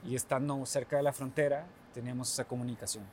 y 0.05 0.15
estando 0.17 0.65
cerca 0.67 0.97
de 0.97 1.03
la 1.03 1.13
frontera 1.13 1.65
teníamos 1.95 2.31
esa 2.33 2.45
comunicación. 2.45 3.05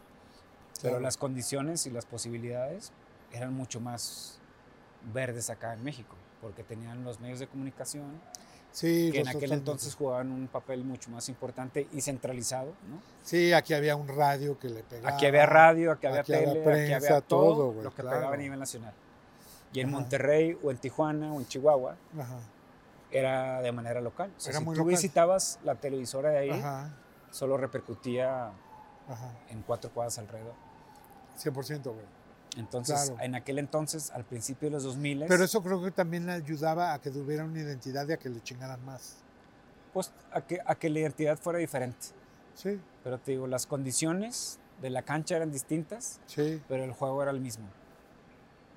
Pero 0.82 0.94
Claro. 0.94 1.00
las 1.04 1.18
condiciones 1.18 1.86
y 1.88 1.90
las 1.92 2.06
posibilidades 2.06 2.92
eran 3.32 3.54
mucho 3.54 3.80
más 3.82 4.40
verdes 5.14 5.50
acá 5.50 5.74
en 5.74 5.84
México, 5.84 6.16
porque 6.42 6.64
tenían 6.64 7.04
los 7.04 7.20
medios 7.20 7.40
de 7.40 7.48
comunicación 7.48 8.06
Sí, 8.72 9.10
que 9.12 9.22
en 9.22 9.28
aquel 9.28 9.52
entonces 9.52 9.96
jugaban 9.96 10.32
un 10.32 10.48
papel 10.48 10.84
mucho 10.84 11.10
más 11.10 11.28
importante 11.30 11.88
y 11.92 12.02
centralizado. 12.02 12.68
¿no? 12.88 13.02
Sí, 13.24 13.52
aquí 13.52 13.74
había 13.74 13.96
un 13.96 14.08
radio 14.08 14.58
que 14.60 14.70
le 14.70 14.84
pegaba. 14.84 15.16
Aquí 15.16 15.26
había 15.26 15.46
radio, 15.46 15.92
aquí 15.92 16.06
había 16.08 16.22
aquí 16.22 16.34
había 16.34 16.54
tele, 16.64 16.84
aquí 16.84 16.94
había 16.94 17.22
todo, 17.22 17.56
todo, 17.72 17.82
lo 17.84 17.90
que 17.90 18.02
claro. 18.02 18.18
pegaba 18.18 18.34
a 18.36 18.38
nivel 18.38 18.60
nacional. 18.60 18.94
Y 19.74 19.80
en 19.82 19.88
Ajá. 19.90 19.98
Monterrey 19.98 20.58
o 20.64 20.72
en 20.72 20.78
Tijuana 20.78 21.34
o 21.34 21.40
en 21.40 21.48
Chihuahua 21.48 21.96
Ajá, 22.18 22.38
era 23.12 23.62
de 23.62 23.72
manera 23.72 24.02
local. 24.02 24.32
O 24.38 24.40
sea, 24.40 24.52
Era 24.52 24.60
si 24.60 24.66
muy 24.66 24.76
tú 24.76 24.82
local. 24.82 24.92
visitabas 24.92 25.60
la 25.64 25.76
televisora 25.76 26.30
de 26.30 26.38
ahí, 26.38 26.50
ajá, 26.52 26.94
solo 27.32 27.58
repercutía 27.58 28.52
en 29.50 29.62
cuatro 29.64 29.90
cuadras 29.92 30.18
alrededor. 30.20 30.54
100%, 31.38 31.84
güey. 31.84 32.06
Entonces, 32.58 32.96
Claro. 33.10 33.24
en 33.24 33.36
aquel 33.36 33.60
entonces, 33.60 34.10
al 34.12 34.26
principio 34.26 34.70
de 34.70 34.74
los 34.76 34.84
2000, 34.84 35.26
Pero 35.28 35.44
eso 35.44 35.62
creo 35.62 35.82
que 35.84 35.92
también 35.92 36.30
ayudaba 36.30 36.94
a 36.94 37.00
que 37.00 37.12
tuviera 37.12 37.44
una 37.46 37.60
identidad 37.60 38.08
y 38.08 38.14
a 38.14 38.18
que 38.18 38.30
le 38.30 38.42
chingaran 38.42 38.84
más. 38.86 39.18
pues, 39.94 40.12
a 40.32 40.42
que, 40.42 40.60
a 40.66 40.76
que 40.76 40.90
la 40.90 41.00
identidad 41.00 41.38
fuera 41.38 41.60
diferente. 41.60 42.08
Sí, 42.56 42.80
Pero 43.04 43.18
te 43.20 43.32
digo, 43.32 43.48
las 43.48 43.66
condiciones 43.66 44.60
de 44.82 44.90
la 44.90 45.02
cancha 45.04 45.36
eran 45.36 45.52
distintas, 45.52 46.20
sí. 46.28 46.62
pero 46.68 46.84
el 46.84 46.92
juego 46.92 47.22
era 47.22 47.32
el 47.32 47.40
mismo. 47.40 47.66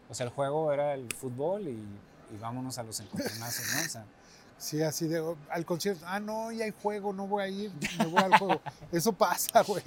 O 0.09 0.15
sea, 0.15 0.25
el 0.27 0.33
juego 0.33 0.73
era 0.73 0.95
el 0.95 1.11
fútbol 1.13 1.67
y, 1.69 1.71
y 1.73 2.39
vámonos 2.41 2.79
a 2.79 2.83
los 2.83 2.99
encontronazos, 3.01 3.65
¿no? 3.75 3.81
O 3.81 3.89
sea, 3.89 4.05
Sí, 4.59 4.81
así 4.81 5.09
de, 5.09 5.19
oh, 5.19 5.37
al 5.51 5.65
concierto, 5.67 6.05
ah, 6.07 6.21
no, 6.21 6.53
ya 6.53 6.65
hay 6.67 6.71
juego, 6.83 7.13
no 7.13 7.27
voy 7.27 7.43
a 7.43 7.49
ir, 7.49 7.73
me 7.99 8.07
voy 8.07 8.23
al 8.23 8.39
juego. 8.39 8.61
Eso 8.93 9.13
pasa, 9.13 9.63
güey. 9.65 9.83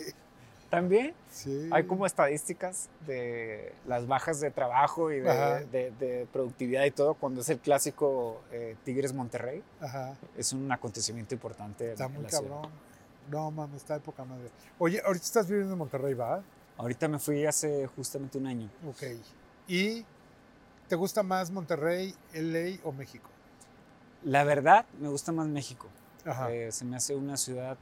También 0.70 1.14
Sí. 1.32 1.70
hay 1.72 1.86
como 1.86 2.06
estadísticas 2.06 2.90
de 3.06 3.74
las 3.88 4.08
bajas 4.08 4.40
de 4.40 4.52
trabajo 4.52 5.12
y 5.12 5.20
de, 5.20 5.66
de- 5.72 5.92
de 5.92 6.28
productividad 6.34 6.84
y 6.86 6.92
todo 6.92 7.14
cuando 7.14 7.42
es 7.42 7.50
el 7.50 7.60
clásico 7.60 8.42
eh, 8.52 8.76
Tigres 8.84 9.14
Monterrey. 9.14 9.64
Ajá, 9.80 10.16
Es 10.38 10.54
un 10.54 10.72
acontecimiento 10.72 11.34
importante. 11.36 11.92
está 11.92 12.06
en 12.06 12.14
muy 12.14 12.24
la 12.24 12.30
ciudad. 12.30 12.44
cabrón. 12.50 12.72
No, 13.30 13.50
mames, 13.52 13.78
está 13.78 13.96
de 13.96 14.00
poca 14.02 14.24
madre. 14.26 14.50
Oye, 14.78 15.02
ahorita 15.06 15.26
estás 15.26 15.48
viviendo 15.48 15.74
en 15.74 15.80
Monterrey, 15.80 16.14
¿va? 16.14 16.42
Ahorita 16.78 17.08
me 17.08 17.20
fui 17.20 17.46
hace 17.46 17.88
justamente 17.88 18.38
un 18.38 18.46
año. 18.48 18.70
Ok. 18.88 19.04
¿Y 19.68 20.06
te 20.88 20.96
gusta 20.96 21.24
más 21.24 21.50
Monterrey, 21.50 22.14
LA 22.34 22.80
o 22.84 22.92
México? 22.92 23.30
La 24.24 24.44
verdad, 24.44 24.86
me 25.00 25.08
gusta 25.08 25.32
más 25.32 25.48
México. 25.48 25.88
Ajá. 26.26 26.52
Eh, 26.52 26.72
se 26.72 26.86
me 26.86 26.98
hace 26.98 27.16
una 27.16 27.38
ciudad 27.38 27.78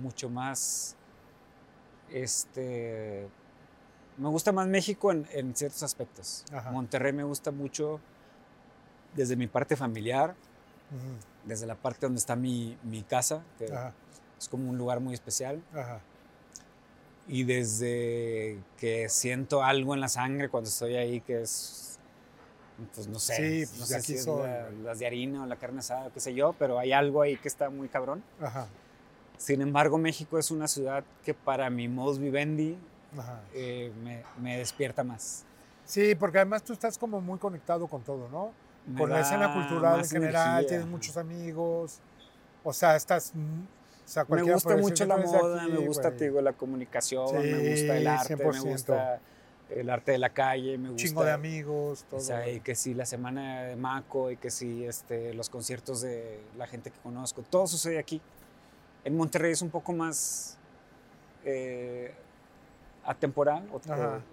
mucho 0.00 0.28
más. 0.28 0.94
Este. 2.12 3.28
Me 4.16 4.28
gusta 4.28 4.50
más 4.52 4.66
México 4.66 5.12
en, 5.12 5.26
en 5.32 5.54
ciertos 5.54 5.82
aspectos. 5.82 6.44
Ajá. 6.52 6.70
Monterrey 6.72 7.12
me 7.12 7.22
gusta 7.22 7.50
mucho 7.52 8.00
desde 9.14 9.36
mi 9.36 9.46
parte 9.46 9.76
familiar, 9.76 10.34
desde 11.44 11.66
la 11.66 11.74
parte 11.76 12.06
donde 12.06 12.18
está 12.18 12.34
mi, 12.34 12.76
mi 12.82 13.02
casa, 13.02 13.42
que 13.58 13.66
Ajá, 13.72 13.92
es 14.38 14.48
como 14.48 14.68
un 14.70 14.76
lugar 14.76 15.00
muy 15.00 15.14
especial. 15.14 15.62
ajá. 15.72 16.00
Y 17.30 17.44
desde 17.44 18.58
que 18.78 19.08
siento 19.10 19.62
algo 19.62 19.94
en 19.94 20.00
la 20.00 20.08
sangre 20.08 20.48
cuando 20.48 20.68
estoy 20.70 20.96
ahí, 20.96 21.20
que 21.20 21.42
es. 21.42 21.98
Pues 22.94 23.06
no 23.06 23.18
sé, 23.18 23.34
Sí, 23.36 23.66
pues, 23.66 23.80
no 23.80 23.86
sé 23.86 24.00
si 24.02 24.14
es 24.14 24.26
la- 24.26 24.70
las 24.70 24.98
de 24.98 25.06
harina 25.06 25.42
o 25.42 25.46
la 25.46 25.56
carne 25.56 25.80
asada, 25.80 26.10
qué 26.10 26.20
sé 26.20 26.32
yo, 26.32 26.54
pero 26.58 26.78
hay 26.78 26.92
algo 26.92 27.20
ahí 27.22 27.36
que 27.36 27.48
está 27.48 27.70
muy 27.70 27.88
cabrón. 27.88 28.22
Ajá, 28.40 28.66
Sin 29.38 29.62
embargo, 29.62 29.96
México 29.98 30.38
es 30.38 30.50
una 30.50 30.68
ciudad 30.68 31.04
que 31.24 31.32
para 31.32 31.70
mi 31.70 31.88
modus 31.88 32.18
vivendi 32.18 32.76
eh, 33.54 33.92
me, 34.02 34.22
me 34.40 34.58
despierta 34.58 35.02
más. 35.04 35.44
Sí, 35.84 36.14
porque 36.14 36.38
además 36.38 36.62
tú 36.62 36.72
estás 36.74 36.98
como 36.98 37.20
muy 37.20 37.38
conectado 37.38 37.86
con 37.86 38.02
todo, 38.02 38.28
¿no? 38.28 38.52
Me 38.86 38.98
Con 39.00 39.10
la 39.10 39.20
escena 39.20 39.54
cultural 39.54 40.00
en 40.00 40.04
general, 40.08 40.48
energía. 40.50 40.68
tienes 40.68 40.86
muchos 40.86 41.16
amigos. 41.16 42.00
O 42.64 42.72
sea, 42.72 42.96
estás. 42.96 43.32
mm, 43.34 43.60
O 44.04 44.10
sea, 44.10 44.24
Me 44.28 44.42
gusta 44.42 44.76
mucho 44.76 45.04
la 45.06 45.14
"Tú 45.16 45.20
eres 45.20 45.32
de 45.32 45.38
moda, 45.38 45.62
aquí, 45.62 45.72
me 45.72 45.78
gusta, 45.86 46.08
güey". 46.08 46.18
te 46.18 46.24
digo, 46.24 46.40
la 46.40 46.52
comunicación, 46.54 47.34
me 47.36 47.42
Sí, 47.42 47.70
gusta 47.70 47.96
el 47.96 48.06
arte, 48.06 48.36
100%. 48.36 48.64
me 48.64 48.70
gusta 48.72 49.20
el 49.70 49.90
arte 49.90 50.12
de 50.12 50.18
la 50.18 50.30
calle, 50.30 50.78
me 50.78 50.88
gusta... 50.90 51.06
Chingo 51.08 51.24
de 51.24 51.30
amigos, 51.32 52.04
todo. 52.08 52.18
O 52.20 52.22
sea, 52.22 52.48
y 52.48 52.60
que 52.60 52.74
sí, 52.74 52.94
la 52.94 53.04
semana 53.04 53.64
de 53.64 53.76
Maco, 53.76 54.30
y 54.30 54.36
que 54.38 54.50
sí, 54.50 54.84
este, 54.86 55.34
los 55.34 55.50
conciertos 55.50 56.00
de 56.00 56.40
la 56.56 56.66
gente 56.66 56.90
que 56.90 56.98
conozco, 57.00 57.42
todo 57.42 57.66
sucede 57.66 57.98
aquí. 57.98 58.20
En 59.08 59.16
Monterrey 59.16 59.52
es 59.52 59.62
un 59.62 59.70
poco 59.70 59.94
más 59.94 60.58
eh, 61.44 62.12
atemporal, 63.04 63.66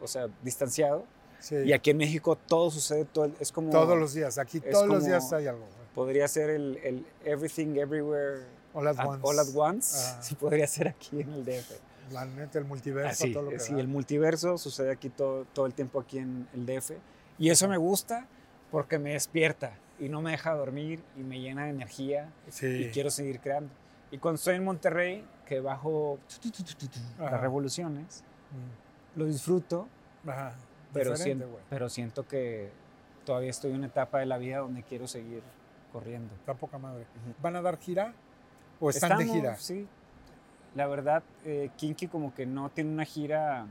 o, 0.02 0.08
sea, 0.08 0.28
distanciado. 0.44 1.06
Sí. 1.40 1.56
Y 1.56 1.72
aquí 1.72 1.92
en 1.92 1.98
México 1.98 2.36
todo 2.36 2.70
sucede, 2.72 3.06
todo, 3.06 3.32
es 3.40 3.54
como... 3.54 3.70
Todos 3.72 3.98
los 3.98 4.14
días. 4.14 4.38
Aquí 4.38 4.60
todos 4.60 4.86
los 4.88 5.06
días 5.06 5.32
hay 5.32 5.48
algo. 5.48 5.66
Podría 5.94 6.28
ser 6.28 6.50
el, 6.50 6.78
el 6.84 7.06
Everything 7.24 7.78
Everywhere 7.78 8.44
All 8.74 8.86
at 8.88 9.00
at- 9.00 9.08
once. 9.08 9.22
All 9.24 9.40
at 9.40 9.48
Once. 9.56 9.96
Ah. 9.98 10.20
Sí, 10.22 10.36
podría 10.36 10.68
ser 10.68 10.90
aquí 10.90 11.22
en 11.22 11.32
el 11.34 11.46
DF. 11.46 11.72
La 12.12 12.26
neta, 12.26 12.60
el 12.60 12.66
multiverso, 12.66 13.10
Así, 13.24 13.32
todo 13.32 13.44
lo 13.44 13.50
que 13.52 13.60
sí, 13.60 13.74
da. 13.74 13.80
el 13.80 13.88
multiverso 13.88 14.58
sucede 14.58 14.92
aquí 14.92 15.08
todo, 15.10 15.46
todo 15.54 15.66
el 15.68 15.74
tiempo 15.74 16.02
aquí 16.02 16.18
en 16.18 16.50
el 16.54 16.66
DF. 16.66 16.92
Y 17.40 17.50
eso 17.50 17.70
me 17.70 17.78
gusta 17.78 18.28
porque 18.72 19.00
me 19.00 19.14
despierta 19.14 19.72
y 20.00 20.10
no 20.10 20.22
me 20.22 20.32
deja 20.32 20.54
dormir 20.54 21.02
y 21.18 21.22
me 21.22 21.40
llena 21.40 21.64
de 21.64 21.70
energía 21.70 22.30
Sí. 22.50 22.66
y 22.68 22.90
quiero 22.92 23.10
seguir 23.10 23.40
creando. 23.40 23.70
Y 24.12 24.18
cuando 24.18 24.36
estoy 24.36 24.56
en 24.56 24.64
Monterrey, 24.64 25.26
que 25.46 25.60
bajo 25.60 26.20
Ajá. 27.20 27.32
las 27.32 27.42
revoluciones, 27.42 28.24
Mm. 28.52 29.20
lo 29.20 29.26
disfruto, 29.26 29.88
Ajá. 30.28 30.54
pero, 30.94 31.16
siento, 31.18 31.48
pero 31.70 31.90
siento 31.90 32.28
que 32.28 32.70
todavía 33.26 33.50
estoy 33.50 33.72
en 33.72 33.78
una 33.78 33.88
etapa 33.88 34.20
de 34.20 34.26
la 34.28 34.38
vida 34.38 34.60
donde 34.60 34.84
quiero 34.84 35.08
seguir 35.08 35.42
corriendo. 35.92 36.34
Está 36.36 36.54
poca 36.54 36.78
madre. 36.78 37.06
¿Van 37.42 37.56
a 37.56 37.62
dar 37.62 37.78
gira? 37.80 38.14
¿O 38.80 38.90
están 38.90 39.18
de 39.18 39.24
Estamos, 39.24 39.36
gira? 39.42 39.58
Sí. 39.58 39.88
La 40.76 40.88
verdad, 40.88 41.24
eh, 41.46 41.70
Kinky 41.78 42.08
como 42.08 42.34
que 42.36 42.46
no 42.46 42.70
tiene 42.70 42.92
una 42.92 43.06
gira 43.06 43.66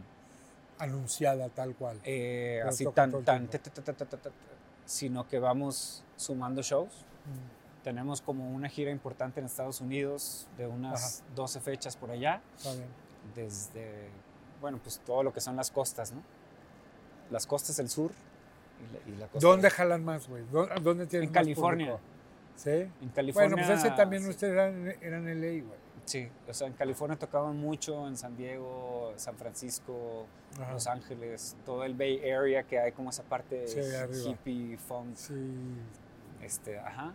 Anunciada 0.79 1.49
tal 1.51 1.75
cual. 1.75 2.01
eh, 2.05 2.63
así 2.67 2.85
tan, 2.87 3.23
tan, 3.25 3.47
ta, 3.47 3.59
ta, 3.59 3.95
ta, 3.95 4.31
sino 4.87 5.29
que 5.29 5.39
vamos 5.39 6.03
sumando 6.17 6.63
shows. 6.63 6.93
Mm, 6.93 7.64
Tenemos 7.85 8.21
como 8.23 8.51
una 8.51 8.69
gira 8.69 8.91
importante 8.91 9.39
en 9.41 9.47
Estados 9.47 9.81
Unidos 9.81 10.49
de 10.57 10.67
unas 10.67 11.23
12 11.37 11.61
fechas 11.61 11.97
por 11.97 12.11
allá, 12.11 12.41
Está 12.57 12.73
bien. 12.73 12.89
desde, 13.37 14.09
bueno, 14.61 14.79
pues 14.83 14.99
todo 15.05 15.23
lo 15.23 15.33
que 15.33 15.41
son 15.41 15.55
las 15.55 15.71
costas, 15.71 16.11
¿no? 16.13 16.23
Las 17.31 17.47
costas 17.47 17.77
del 17.77 17.89
sur 17.91 18.11
y 18.11 18.93
la, 19.11 19.15
y 19.15 19.19
la 19.19 19.27
costa 19.29 19.47
¿Dónde 19.47 19.69
del- 19.69 19.73
jalan 19.73 20.03
más, 20.05 20.27
güey? 20.29 20.45
¿Dó- 20.51 20.67
¿Dónde 20.83 21.07
tienen 21.07 21.29
En 21.29 21.33
más 21.33 21.43
California. 21.43 21.87
público? 21.93 22.01
¿Sí? 22.57 22.71
En 22.71 23.09
California. 23.15 23.55
Bueno, 23.55 23.69
pues 23.69 23.79
ese 23.85 23.91
también 23.95 24.23
sí. 24.23 24.31
ustedes 24.31 24.53
eran, 24.55 24.87
eran 25.03 25.27
LA, 25.29 25.63
güey. 25.65 25.85
Sí, 26.07 26.29
o 26.49 26.53
sea, 26.55 26.67
en 26.67 26.75
California 26.75 27.19
tocaban 27.19 27.57
mucho, 27.57 28.07
en 28.09 28.17
San 28.17 28.37
Diego, 28.37 29.13
San 29.17 29.37
Francisco, 29.37 30.27
Ajá. 30.61 30.73
Los 30.73 30.87
Ángeles, 30.87 31.57
todo 31.67 31.83
el 31.85 31.95
Bay 31.95 32.19
Area 32.31 32.63
que 32.63 32.79
hay 32.79 32.93
como 32.93 33.11
esa 33.11 33.23
parte 33.25 33.67
Sí, 33.67 33.81
hippie, 34.31 34.77
funk, 34.79 35.17
Sí. 35.17 35.35
este, 36.43 36.79
ajá. 36.79 37.15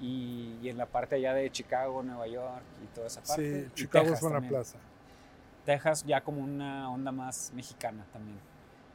Y, 0.00 0.56
y 0.62 0.68
en 0.68 0.78
la 0.78 0.86
parte 0.86 1.16
allá 1.16 1.34
de 1.34 1.50
Chicago, 1.50 2.02
Nueva 2.02 2.26
York 2.28 2.62
y 2.84 2.86
toda 2.94 3.06
esa 3.08 3.20
parte. 3.22 3.62
Sí, 3.64 3.68
y 3.68 3.74
Chicago 3.74 4.04
Texas 4.04 4.18
es 4.18 4.22
buena 4.22 4.36
también. 4.36 4.54
plaza. 4.54 4.78
Texas 5.64 6.04
ya 6.06 6.20
como 6.22 6.40
una 6.42 6.90
onda 6.90 7.10
más 7.12 7.50
mexicana 7.54 8.04
también, 8.12 8.38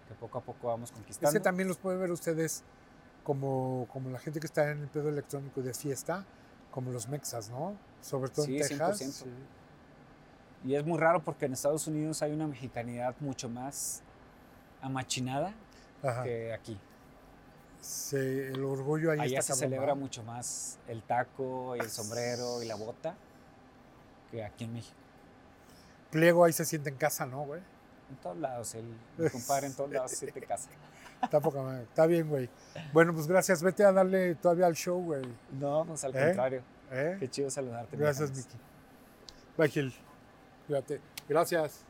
que 0.07 0.13
poco 0.15 0.37
a 0.37 0.41
poco 0.41 0.67
vamos 0.69 0.91
conquistando. 0.91 1.31
que 1.33 1.39
también 1.43 1.67
los 1.67 1.77
pueden 1.77 1.99
ver 1.99 2.09
ustedes 2.11 2.63
como, 3.23 3.87
como 3.91 4.09
la 4.09 4.19
gente 4.19 4.39
que 4.39 4.47
está 4.47 4.71
en 4.71 4.81
el 4.81 4.87
pedo 4.87 5.09
electrónico 5.09 5.61
de 5.61 5.73
fiesta, 5.73 6.25
como 6.71 6.91
los 6.91 7.07
mexas, 7.07 7.49
¿no? 7.49 7.75
Sobre 8.01 8.31
todo 8.31 8.45
en 8.45 8.51
Sí, 8.51 8.57
Texas. 8.69 9.01
100%. 9.01 9.11
sí. 9.11 9.25
Y 10.65 10.75
es 10.75 10.85
muy 10.85 10.97
raro 10.97 11.21
porque 11.21 11.45
en 11.45 11.53
Estados 11.53 11.85
Unidos 11.87 12.21
hay 12.21 12.31
una 12.31 12.47
mexicanidad 12.47 13.13
mucho 13.19 13.49
más 13.49 14.01
amachinada 14.81 15.53
Ajá. 16.01 16.23
que 16.23 16.53
aquí. 16.53 16.79
Sí, 17.83 18.15
el 18.15 18.63
orgullo 18.63 19.11
ahí 19.11 19.19
Allá 19.19 19.39
está 19.39 19.53
se 19.53 19.59
cabrón, 19.59 19.69
celebra 19.69 19.93
¿no? 19.93 20.01
mucho 20.01 20.23
más 20.23 20.79
el 20.87 21.03
taco 21.03 21.75
y 21.75 21.79
el 21.79 21.89
sombrero 21.89 22.63
y 22.63 22.65
la 22.65 22.75
bota 22.75 23.13
que 24.31 24.41
aquí 24.41 24.63
en 24.63 24.73
México. 24.73 24.95
Pliego 26.09 26.45
ahí 26.45 26.53
se 26.53 26.63
siente 26.63 26.89
en 26.89 26.95
casa, 26.95 27.25
¿no, 27.25 27.43
güey? 27.43 27.61
En 28.09 28.15
todos 28.17 28.37
lados, 28.37 28.73
el 28.75 29.31
compadre 29.31 29.67
en 29.67 29.73
todos 29.73 29.91
lados 29.91 30.11
se 30.11 30.31
te 30.31 30.41
casa. 30.41 30.69
Está 31.21 31.39
poca. 31.39 31.81
Está 31.81 32.05
bien, 32.05 32.29
güey. 32.29 32.49
Bueno, 32.93 33.13
pues 33.13 33.27
gracias. 33.27 33.61
Vete 33.63 33.83
a 33.83 33.91
darle 33.91 34.35
todavía 34.35 34.65
al 34.65 34.75
show, 34.75 35.01
güey. 35.01 35.23
No, 35.51 35.85
pues 35.85 36.03
al 36.03 36.15
¿Eh? 36.15 36.25
contrario. 36.25 36.63
¿Eh? 36.91 37.17
Qué 37.19 37.29
chido 37.29 37.49
saludarte. 37.49 37.97
Gracias. 37.97 38.31
Miki. 38.31 38.57
Bye, 39.57 39.69
Gil. 39.69 39.93
Cuídate. 40.67 41.01
Gracias. 41.27 41.85